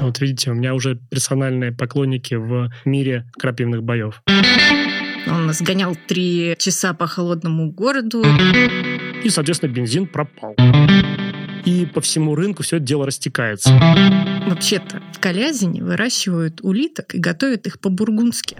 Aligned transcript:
Вот 0.00 0.20
видите, 0.20 0.50
у 0.50 0.54
меня 0.54 0.74
уже 0.74 0.96
персональные 0.96 1.72
поклонники 1.72 2.34
в 2.34 2.70
мире 2.84 3.26
крапивных 3.38 3.82
боев. 3.82 4.22
Он 5.26 5.46
нас 5.46 5.60
гонял 5.60 5.96
три 6.08 6.56
часа 6.58 6.94
по 6.94 7.06
холодному 7.06 7.70
городу. 7.70 8.24
И, 9.22 9.28
соответственно, 9.28 9.70
бензин 9.70 10.06
пропал. 10.06 10.56
И 11.64 11.86
по 11.86 12.00
всему 12.00 12.34
рынку 12.34 12.62
все 12.62 12.76
это 12.76 12.86
дело 12.86 13.06
растекается. 13.06 13.70
Вообще-то 14.46 15.02
в 15.12 15.20
Калязине 15.20 15.84
выращивают 15.84 16.60
улиток 16.62 17.14
и 17.14 17.18
готовят 17.18 17.66
их 17.66 17.78
по-бургундски. 17.80 18.56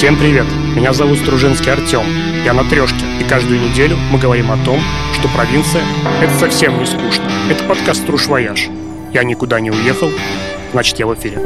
Всем 0.00 0.18
привет! 0.18 0.46
Меня 0.74 0.94
зовут 0.94 1.18
Стружинский 1.18 1.70
Артем. 1.70 2.06
Я 2.42 2.54
на 2.54 2.64
трешке, 2.64 3.04
и 3.20 3.28
каждую 3.28 3.60
неделю 3.60 3.98
мы 4.10 4.18
говорим 4.18 4.50
о 4.50 4.56
том, 4.64 4.80
что 5.12 5.28
провинция— 5.28 5.84
это 6.22 6.32
совсем 6.38 6.78
не 6.78 6.86
скучно. 6.86 7.30
Это 7.50 7.62
подкаст 7.64 8.00
«Струж 8.00 8.26
Вояж». 8.26 8.68
Я 9.12 9.24
никуда 9.24 9.60
не 9.60 9.70
уехал, 9.70 10.08
значит, 10.72 10.98
я 10.98 11.06
в 11.06 11.12
эфире. 11.16 11.36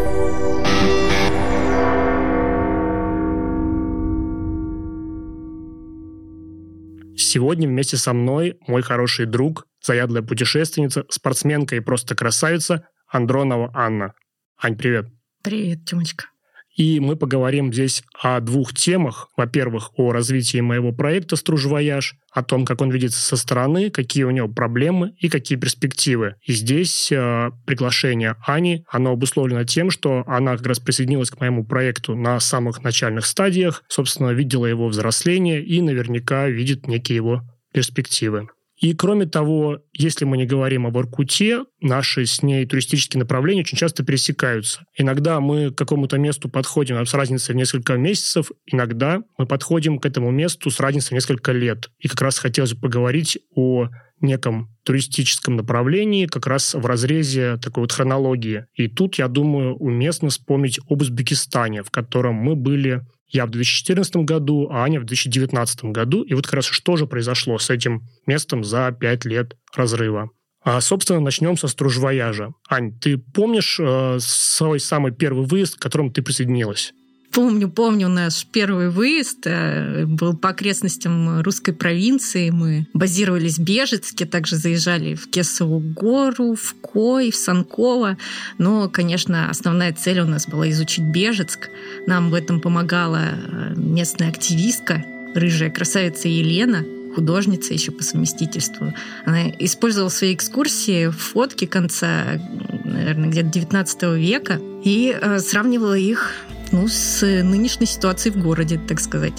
Сегодня 7.17 7.67
вместе 7.67 7.97
со 7.97 8.13
мной 8.13 8.57
мой 8.69 8.83
хороший 8.83 9.27
друг, 9.27 9.67
заядлая 9.85 10.23
путешественница, 10.23 11.07
спортсменка 11.09 11.75
и 11.75 11.81
просто 11.81 12.15
красавица 12.15 12.87
Андронова 13.09 13.73
Анна. 13.75 14.15
Ань, 14.63 14.77
привет. 14.77 15.09
Привет, 15.43 15.85
Тёмочка. 15.87 16.27
И 16.75 16.99
мы 16.99 17.17
поговорим 17.17 17.73
здесь 17.73 18.03
о 18.21 18.41
двух 18.41 18.75
темах. 18.75 19.29
Во-первых, 19.37 19.91
о 19.97 20.13
развитии 20.13 20.61
моего 20.61 20.93
проекта 20.93 21.37
«Стружвояж», 21.37 22.17
о 22.33 22.43
том, 22.43 22.65
как 22.65 22.81
он 22.81 22.91
видится 22.91 23.21
со 23.21 23.37
стороны, 23.37 23.91
какие 23.91 24.25
у 24.25 24.31
него 24.31 24.49
проблемы 24.49 25.15
и 25.19 25.29
какие 25.29 25.57
перспективы. 25.57 26.35
И 26.43 26.53
здесь 26.53 27.13
э, 27.13 27.51
приглашение 27.65 28.35
Ани, 28.45 28.85
оно 28.89 29.13
обусловлено 29.13 29.65
тем, 29.65 29.91
что 29.91 30.25
она 30.27 30.57
как 30.57 30.67
раз 30.67 30.81
присоединилась 30.81 31.31
к 31.31 31.41
моему 31.41 31.65
проекту 31.65 32.17
на 32.17 32.41
самых 32.41 32.83
начальных 32.83 33.27
стадиях, 33.27 33.85
собственно, 33.87 34.31
видела 34.31 34.67
его 34.67 34.89
взросление 34.89 35.63
и 35.63 35.81
наверняка 35.81 36.49
видит 36.49 36.89
некие 36.89 37.17
его 37.17 37.43
перспективы. 37.73 38.49
И 38.85 38.93
кроме 38.93 39.25
того, 39.25 39.79
если 39.95 40.27
мы 40.27 40.37
не 40.37 40.45
говорим 40.45 40.87
об 40.87 40.99
Иркуте, 40.99 41.65
наши 41.81 42.27
с 42.27 42.43
ней 42.43 42.67
туристические 42.67 43.19
направления 43.19 43.63
очень 43.63 43.79
часто 43.79 44.05
пересекаются. 44.05 44.85
Иногда 44.95 45.41
мы 45.41 45.71
к 45.71 45.79
какому-то 45.79 46.19
месту 46.19 46.51
подходим 46.51 47.07
с 47.07 47.15
разницей 47.15 47.55
в 47.55 47.57
несколько 47.57 47.95
месяцев, 47.95 48.51
иногда 48.67 49.23
мы 49.39 49.47
подходим 49.47 49.99
к 49.99 50.05
этому 50.05 50.31
месту 50.31 50.71
с 50.71 50.81
разницей 50.81 51.13
в 51.13 51.15
несколько 51.15 51.53
лет. 51.53 51.89
И 51.99 52.09
как 52.09 52.21
раз 52.21 52.39
хотелось 52.39 52.75
бы 52.75 52.83
поговорить 52.83 53.39
о 53.57 53.89
неком 54.21 54.69
туристическом 54.85 55.57
направлении, 55.57 56.27
как 56.27 56.47
раз 56.47 56.75
в 56.75 56.85
разрезе 56.85 57.57
такой 57.57 57.85
вот 57.85 57.93
хронологии. 57.93 58.67
И 58.75 58.89
тут, 58.89 59.15
я 59.15 59.29
думаю, 59.29 59.77
уместно 59.77 60.29
вспомнить 60.29 60.79
об 60.91 61.01
Узбекистане, 61.01 61.83
в 61.83 61.91
котором 61.91 62.35
мы 62.35 62.55
были 62.55 63.01
я 63.29 63.47
в 63.47 63.51
2014 63.51 64.17
году, 64.17 64.69
а 64.71 64.85
Аня 64.85 65.01
в 65.01 65.05
2019 65.05 65.85
году. 65.87 66.23
И 66.23 66.35
вот 66.35 66.45
как 66.45 66.55
раз 66.55 66.67
что 66.67 66.97
же 66.97 67.07
произошло 67.07 67.59
с 67.59 67.71
этим 67.71 68.03
местом 68.27 68.65
за 68.65 68.93
пять 68.93 69.25
лет 69.25 69.57
разрыва. 69.75 70.31
А, 70.63 70.81
собственно, 70.81 71.21
начнем 71.21 71.57
со 71.57 71.69
стружвояжа. 71.69 72.55
Ань, 72.71 72.99
ты 72.99 73.19
помнишь 73.19 73.79
э, 73.79 74.19
свой 74.21 74.81
самый 74.81 75.13
первый 75.13 75.47
выезд, 75.47 75.77
к 75.77 75.83
которому 75.83 76.11
ты 76.11 76.23
присоединилась? 76.23 76.95
Помню, 77.35 77.69
помню 77.69 78.09
наш 78.09 78.47
первый 78.47 78.91
выезд. 78.91 79.41
Э, 79.47 80.05
был 80.07 80.37
по 80.37 80.51
окрестностям 80.51 81.43
русской 81.43 81.73
провинции. 81.73 82.51
Мы 82.51 82.87
базировались 82.95 83.59
в 83.59 83.63
Бежецке, 83.65 84.25
также 84.25 84.55
заезжали 84.55 85.17
в 85.17 85.29
Кесову 85.29 85.81
гору, 85.81 86.55
в 86.55 86.77
Кой, 86.81 87.33
в 87.33 87.37
Санково. 87.37 88.19
Но, 88.59 88.89
конечно, 88.89 89.51
основная 89.51 89.93
цель 89.93 90.21
у 90.21 90.27
нас 90.27 90.47
была 90.47 90.71
изучить 90.71 91.05
Бежецк. 91.05 91.71
Нам 92.07 92.31
в 92.31 92.35
этом 92.35 92.61
помогала 92.61 93.31
э, 93.33 93.75
местная 93.75 94.29
активистка, 94.29 95.05
рыжая 95.35 95.71
красавица 95.71 96.29
Елена, 96.29 96.85
художница 97.17 97.75
еще 97.75 97.91
по 97.91 98.05
совместительству. 98.05 98.95
Она 99.25 99.49
использовала 99.59 100.09
в 100.09 100.15
своей 100.15 100.37
экскурсии 100.37 101.09
фотки 101.11 101.65
конца, 101.65 102.41
наверное, 102.85 103.29
где-то 103.29 103.49
19 103.49 104.03
века 104.19 104.61
и 104.85 105.17
э, 105.21 105.41
сравнивала 105.41 105.99
их 105.99 106.33
ну, 106.75 106.89
с 106.89 107.23
нынешней 107.23 107.87
ситуацией 107.87 108.35
в 108.35 108.43
городе, 108.43 108.81
так 108.89 108.99
сказать. 109.01 109.35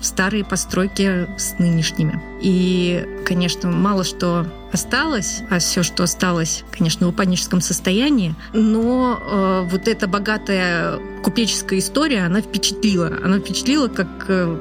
Старые 0.00 0.42
постройки 0.42 1.28
с 1.36 1.58
нынешними. 1.58 2.20
И, 2.40 3.06
конечно, 3.26 3.70
мало 3.70 4.04
что 4.04 4.46
осталось, 4.72 5.42
а 5.50 5.58
все, 5.58 5.82
что 5.82 6.04
осталось, 6.04 6.64
конечно, 6.70 7.06
в 7.06 7.10
упадническом 7.10 7.60
состоянии, 7.60 8.34
но 8.54 9.20
э, 9.20 9.68
вот 9.70 9.86
эта 9.86 10.06
богатая 10.06 10.98
купеческая 11.22 11.78
история, 11.78 12.24
она 12.24 12.40
впечатлила. 12.40 13.12
Она 13.22 13.38
впечатлила 13.38 13.88
как 13.88 14.08
э, 14.28 14.56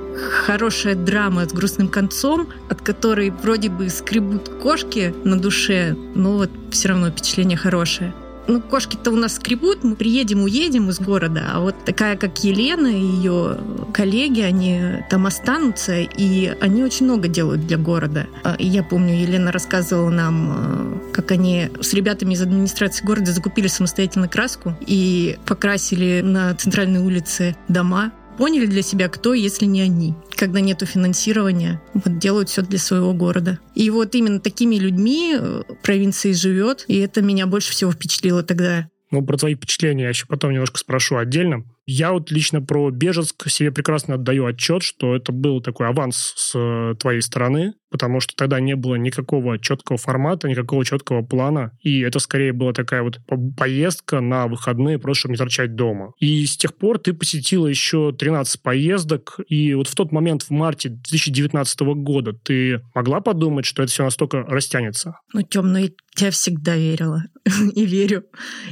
хорошая 0.45 0.95
драма 0.95 1.47
с 1.47 1.53
грустным 1.53 1.87
концом, 1.87 2.49
от 2.69 2.81
которой 2.81 3.29
вроде 3.29 3.69
бы 3.69 3.89
скребут 3.89 4.49
кошки 4.61 5.13
на 5.23 5.39
душе, 5.39 5.95
но 6.13 6.33
вот 6.37 6.51
все 6.71 6.89
равно 6.89 7.09
впечатление 7.09 7.57
хорошее 7.57 8.13
ну, 8.47 8.61
кошки-то 8.61 9.11
у 9.11 9.15
нас 9.15 9.35
скребут, 9.35 9.83
мы 9.83 9.95
приедем, 9.95 10.43
уедем 10.43 10.89
из 10.89 10.99
города, 10.99 11.43
а 11.53 11.59
вот 11.59 11.75
такая, 11.85 12.17
как 12.17 12.43
Елена 12.43 12.87
и 12.87 12.99
ее 12.99 13.57
коллеги, 13.93 14.41
они 14.41 15.03
там 15.09 15.25
останутся, 15.25 15.99
и 15.99 16.47
они 16.61 16.83
очень 16.83 17.05
много 17.05 17.27
делают 17.27 17.67
для 17.67 17.77
города. 17.77 18.27
А, 18.43 18.55
я 18.59 18.83
помню, 18.83 19.15
Елена 19.15 19.51
рассказывала 19.51 20.09
нам, 20.09 20.53
э, 20.55 21.13
как 21.13 21.31
они 21.31 21.69
с 21.81 21.93
ребятами 21.93 22.33
из 22.33 22.41
администрации 22.41 23.05
города 23.05 23.31
закупили 23.31 23.67
самостоятельно 23.67 24.27
краску 24.27 24.75
и 24.81 25.37
покрасили 25.45 26.21
на 26.21 26.55
центральной 26.55 26.99
улице 26.99 27.55
дома 27.67 28.11
поняли 28.37 28.65
для 28.65 28.81
себя, 28.81 29.09
кто, 29.09 29.33
если 29.33 29.65
не 29.65 29.81
они. 29.81 30.13
Когда 30.35 30.59
нету 30.59 30.85
финансирования, 30.85 31.81
вот 31.93 32.19
делают 32.19 32.49
все 32.49 32.61
для 32.61 32.79
своего 32.79 33.13
города. 33.13 33.59
И 33.75 33.89
вот 33.89 34.15
именно 34.15 34.39
такими 34.39 34.75
людьми 34.75 35.35
э, 35.37 35.63
провинции 35.83 36.31
живет, 36.31 36.85
и 36.87 36.97
это 36.99 37.21
меня 37.21 37.47
больше 37.47 37.71
всего 37.71 37.91
впечатлило 37.91 38.43
тогда. 38.43 38.89
Ну, 39.11 39.25
про 39.25 39.37
твои 39.37 39.55
впечатления 39.55 40.03
я 40.03 40.09
еще 40.09 40.25
потом 40.27 40.51
немножко 40.51 40.77
спрошу 40.77 41.17
отдельно. 41.17 41.63
Я 41.89 42.11
вот 42.11 42.31
лично 42.31 42.61
про 42.61 42.91
Бежецк 42.91 43.49
себе 43.49 43.71
прекрасно 43.71 44.15
отдаю 44.15 44.45
отчет, 44.45 44.83
что 44.83 45.15
это 45.15 45.31
был 45.31 45.61
такой 45.61 45.87
аванс 45.87 46.33
с 46.35 46.51
э, 46.53 46.95
твоей 46.99 47.21
стороны, 47.21 47.75
потому 47.89 48.19
что 48.19 48.35
тогда 48.35 48.59
не 48.59 48.75
было 48.75 48.95
никакого 48.95 49.57
четкого 49.57 49.97
формата, 49.97 50.49
никакого 50.49 50.83
четкого 50.83 51.21
плана, 51.21 51.71
и 51.81 52.01
это 52.01 52.19
скорее 52.19 52.51
была 52.51 52.73
такая 52.73 53.03
вот 53.03 53.19
поездка 53.57 54.19
на 54.19 54.47
выходные, 54.47 54.99
просто 54.99 55.21
чтобы 55.21 55.33
не 55.33 55.37
торчать 55.37 55.75
дома. 55.75 56.11
И 56.19 56.45
с 56.45 56.57
тех 56.57 56.75
пор 56.75 56.99
ты 56.99 57.13
посетила 57.13 57.67
еще 57.67 58.11
13 58.11 58.61
поездок, 58.61 59.39
и 59.47 59.73
вот 59.73 59.87
в 59.87 59.95
тот 59.95 60.11
момент, 60.11 60.43
в 60.43 60.49
марте 60.49 60.89
2019 60.89 61.79
года, 61.95 62.33
ты 62.33 62.81
могла 62.93 63.21
подумать, 63.21 63.65
что 63.65 63.83
это 63.83 63.91
все 63.93 64.03
настолько 64.03 64.43
растянется? 64.43 65.19
Ну, 65.33 65.41
темно, 65.41 65.79
я 66.17 66.31
всегда 66.31 66.75
верила 66.75 67.23
и 67.75 67.85
верю, 67.85 68.25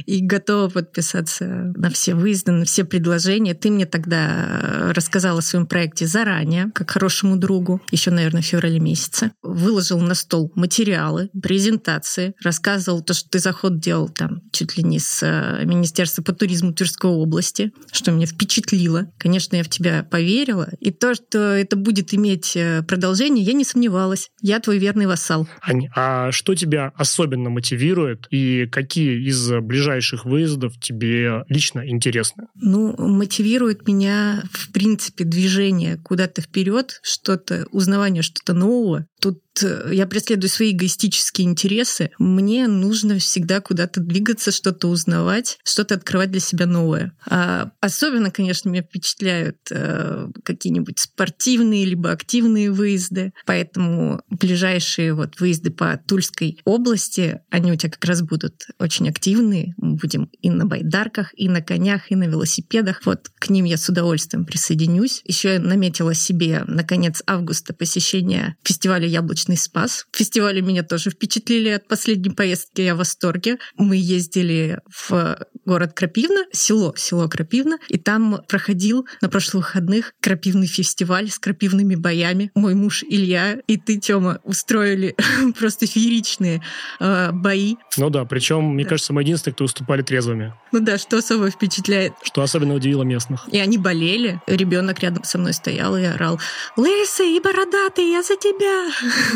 и 0.04 0.20
готова 0.20 0.68
подписаться 0.68 1.72
на 1.76 1.90
все 1.90 2.14
выезды, 2.14 2.52
на 2.52 2.64
все 2.64 2.84
предложения. 2.84 3.54
Ты 3.54 3.70
мне 3.70 3.86
тогда 3.86 4.26
э, 4.28 4.92
рассказала 4.92 5.38
о 5.38 5.42
своем 5.42 5.66
проекте 5.66 6.06
заранее, 6.06 6.70
как 6.74 6.90
хорошему 6.90 7.36
другу, 7.36 7.80
еще, 7.90 8.10
наверное, 8.10 8.42
в 8.42 8.46
феврале 8.46 8.78
месяце. 8.78 9.32
Выложил 9.42 10.00
на 10.00 10.14
стол 10.14 10.52
материалы, 10.54 11.30
презентации, 11.42 12.34
рассказывал 12.42 13.02
то, 13.02 13.14
что 13.14 13.28
ты 13.30 13.38
заход 13.38 13.80
делал 13.80 14.08
там 14.08 14.40
чуть 14.52 14.76
ли 14.76 14.84
не 14.84 14.98
с 14.98 15.22
э, 15.22 15.64
Министерства 15.64 16.22
по 16.22 16.32
туризму 16.32 16.72
Тверской 16.72 17.10
области, 17.10 17.72
что 17.92 18.12
меня 18.12 18.26
впечатлило. 18.26 19.06
Конечно, 19.18 19.56
я 19.56 19.62
в 19.62 19.68
тебя 19.68 20.02
поверила. 20.02 20.68
И 20.80 20.90
то, 20.90 21.14
что 21.14 21.38
это 21.38 21.76
будет 21.76 22.12
иметь 22.14 22.56
э, 22.56 22.82
продолжение, 22.82 23.44
я 23.44 23.52
не 23.52 23.64
сомневалась. 23.64 24.30
Я 24.42 24.60
твой 24.60 24.78
верный 24.78 25.06
вассал. 25.06 25.48
Ань, 25.62 25.88
а 25.94 26.30
что 26.32 26.54
тебя 26.54 26.92
особенно 26.96 27.50
мотивирует 27.50 28.26
и 28.30 28.65
какие 28.66 29.26
из 29.26 29.50
ближайших 29.62 30.24
выездов 30.24 30.78
тебе 30.80 31.44
лично 31.48 31.88
интересны? 31.88 32.44
Ну, 32.54 32.94
мотивирует 32.98 33.86
меня, 33.86 34.42
в 34.50 34.72
принципе, 34.72 35.24
движение 35.24 35.96
куда-то 35.98 36.42
вперед, 36.42 37.00
что-то, 37.02 37.66
узнавание 37.70 38.22
что-то 38.22 38.52
нового. 38.52 39.06
Тут 39.20 39.40
Э, 39.45 39.45
я 39.62 40.06
преследую 40.06 40.50
свои 40.50 40.72
эгоистические 40.72 41.46
интересы, 41.46 42.10
мне 42.18 42.68
нужно 42.68 43.18
всегда 43.18 43.60
куда-то 43.60 44.00
двигаться, 44.00 44.50
что-то 44.50 44.88
узнавать, 44.88 45.58
что-то 45.64 45.94
открывать 45.94 46.30
для 46.30 46.40
себя 46.40 46.66
новое. 46.66 47.12
А 47.28 47.70
особенно, 47.80 48.30
конечно, 48.30 48.68
меня 48.68 48.82
впечатляют 48.82 49.56
э, 49.70 50.28
какие-нибудь 50.44 50.98
спортивные 50.98 51.84
либо 51.84 52.10
активные 52.10 52.70
выезды. 52.70 53.32
Поэтому 53.46 54.20
ближайшие 54.28 55.14
вот 55.14 55.40
выезды 55.40 55.70
по 55.70 55.96
Тульской 55.96 56.60
области, 56.64 57.40
они 57.50 57.72
у 57.72 57.76
тебя 57.76 57.90
как 57.90 58.04
раз 58.04 58.22
будут 58.22 58.66
очень 58.78 59.08
активные. 59.08 59.74
Мы 59.78 59.96
будем 59.96 60.30
и 60.40 60.50
на 60.50 60.66
байдарках, 60.66 61.30
и 61.36 61.48
на 61.48 61.62
конях, 61.62 62.10
и 62.10 62.16
на 62.16 62.24
велосипедах. 62.24 63.00
Вот 63.04 63.30
к 63.38 63.48
ним 63.50 63.64
я 63.64 63.76
с 63.76 63.88
удовольствием 63.88 64.44
присоединюсь. 64.44 65.22
Еще 65.24 65.54
я 65.54 65.60
наметила 65.60 66.14
себе 66.14 66.64
на 66.66 66.84
конец 66.84 67.22
августа 67.26 67.72
посещение 67.74 68.56
фестиваля 68.62 69.06
яблочных 69.06 69.45
Солнечный 69.46 69.56
Спас. 69.56 70.06
Фестивали 70.12 70.60
меня 70.60 70.82
тоже 70.82 71.10
впечатлили 71.10 71.70
от 71.70 71.88
последней 71.88 72.30
поездки, 72.30 72.80
я 72.82 72.94
в 72.94 72.98
восторге. 72.98 73.58
Мы 73.76 73.96
ездили 73.96 74.80
в 74.86 75.38
город 75.64 75.92
Крапивна, 75.94 76.44
село, 76.52 76.94
село 76.96 77.28
Крапивна, 77.28 77.78
и 77.88 77.98
там 77.98 78.40
проходил 78.48 79.06
на 79.20 79.28
прошлых 79.28 79.66
выходных 79.66 80.12
крапивный 80.20 80.66
фестиваль 80.66 81.28
с 81.28 81.38
крапивными 81.38 81.94
боями. 81.94 82.50
Мой 82.54 82.74
муж 82.74 83.04
Илья 83.08 83.58
и 83.66 83.76
ты, 83.76 83.98
Тёма, 83.98 84.40
устроили 84.44 85.16
просто 85.58 85.86
фееричные 85.86 86.62
э, 87.00 87.30
бои. 87.32 87.76
Ну 87.96 88.10
да, 88.10 88.24
причем, 88.24 88.74
мне 88.74 88.84
да. 88.84 88.90
кажется, 88.90 89.12
мы 89.12 89.22
единственные, 89.22 89.54
кто 89.54 89.64
выступали 89.64 90.02
трезвыми. 90.02 90.54
Ну 90.72 90.80
да, 90.80 90.98
что 90.98 91.18
особо 91.18 91.50
впечатляет. 91.50 92.12
Что 92.22 92.42
особенно 92.42 92.74
удивило 92.74 93.02
местных. 93.02 93.48
И 93.50 93.58
они 93.58 93.78
болели. 93.78 94.40
Ребенок 94.46 95.00
рядом 95.00 95.24
со 95.24 95.38
мной 95.38 95.52
стоял 95.52 95.96
и 95.96 96.04
орал 96.04 96.38
«Лысый 96.76 97.36
и 97.36 97.40
бородатый, 97.40 98.10
я 98.10 98.22
за 98.22 98.36
тебя!» 98.36 98.86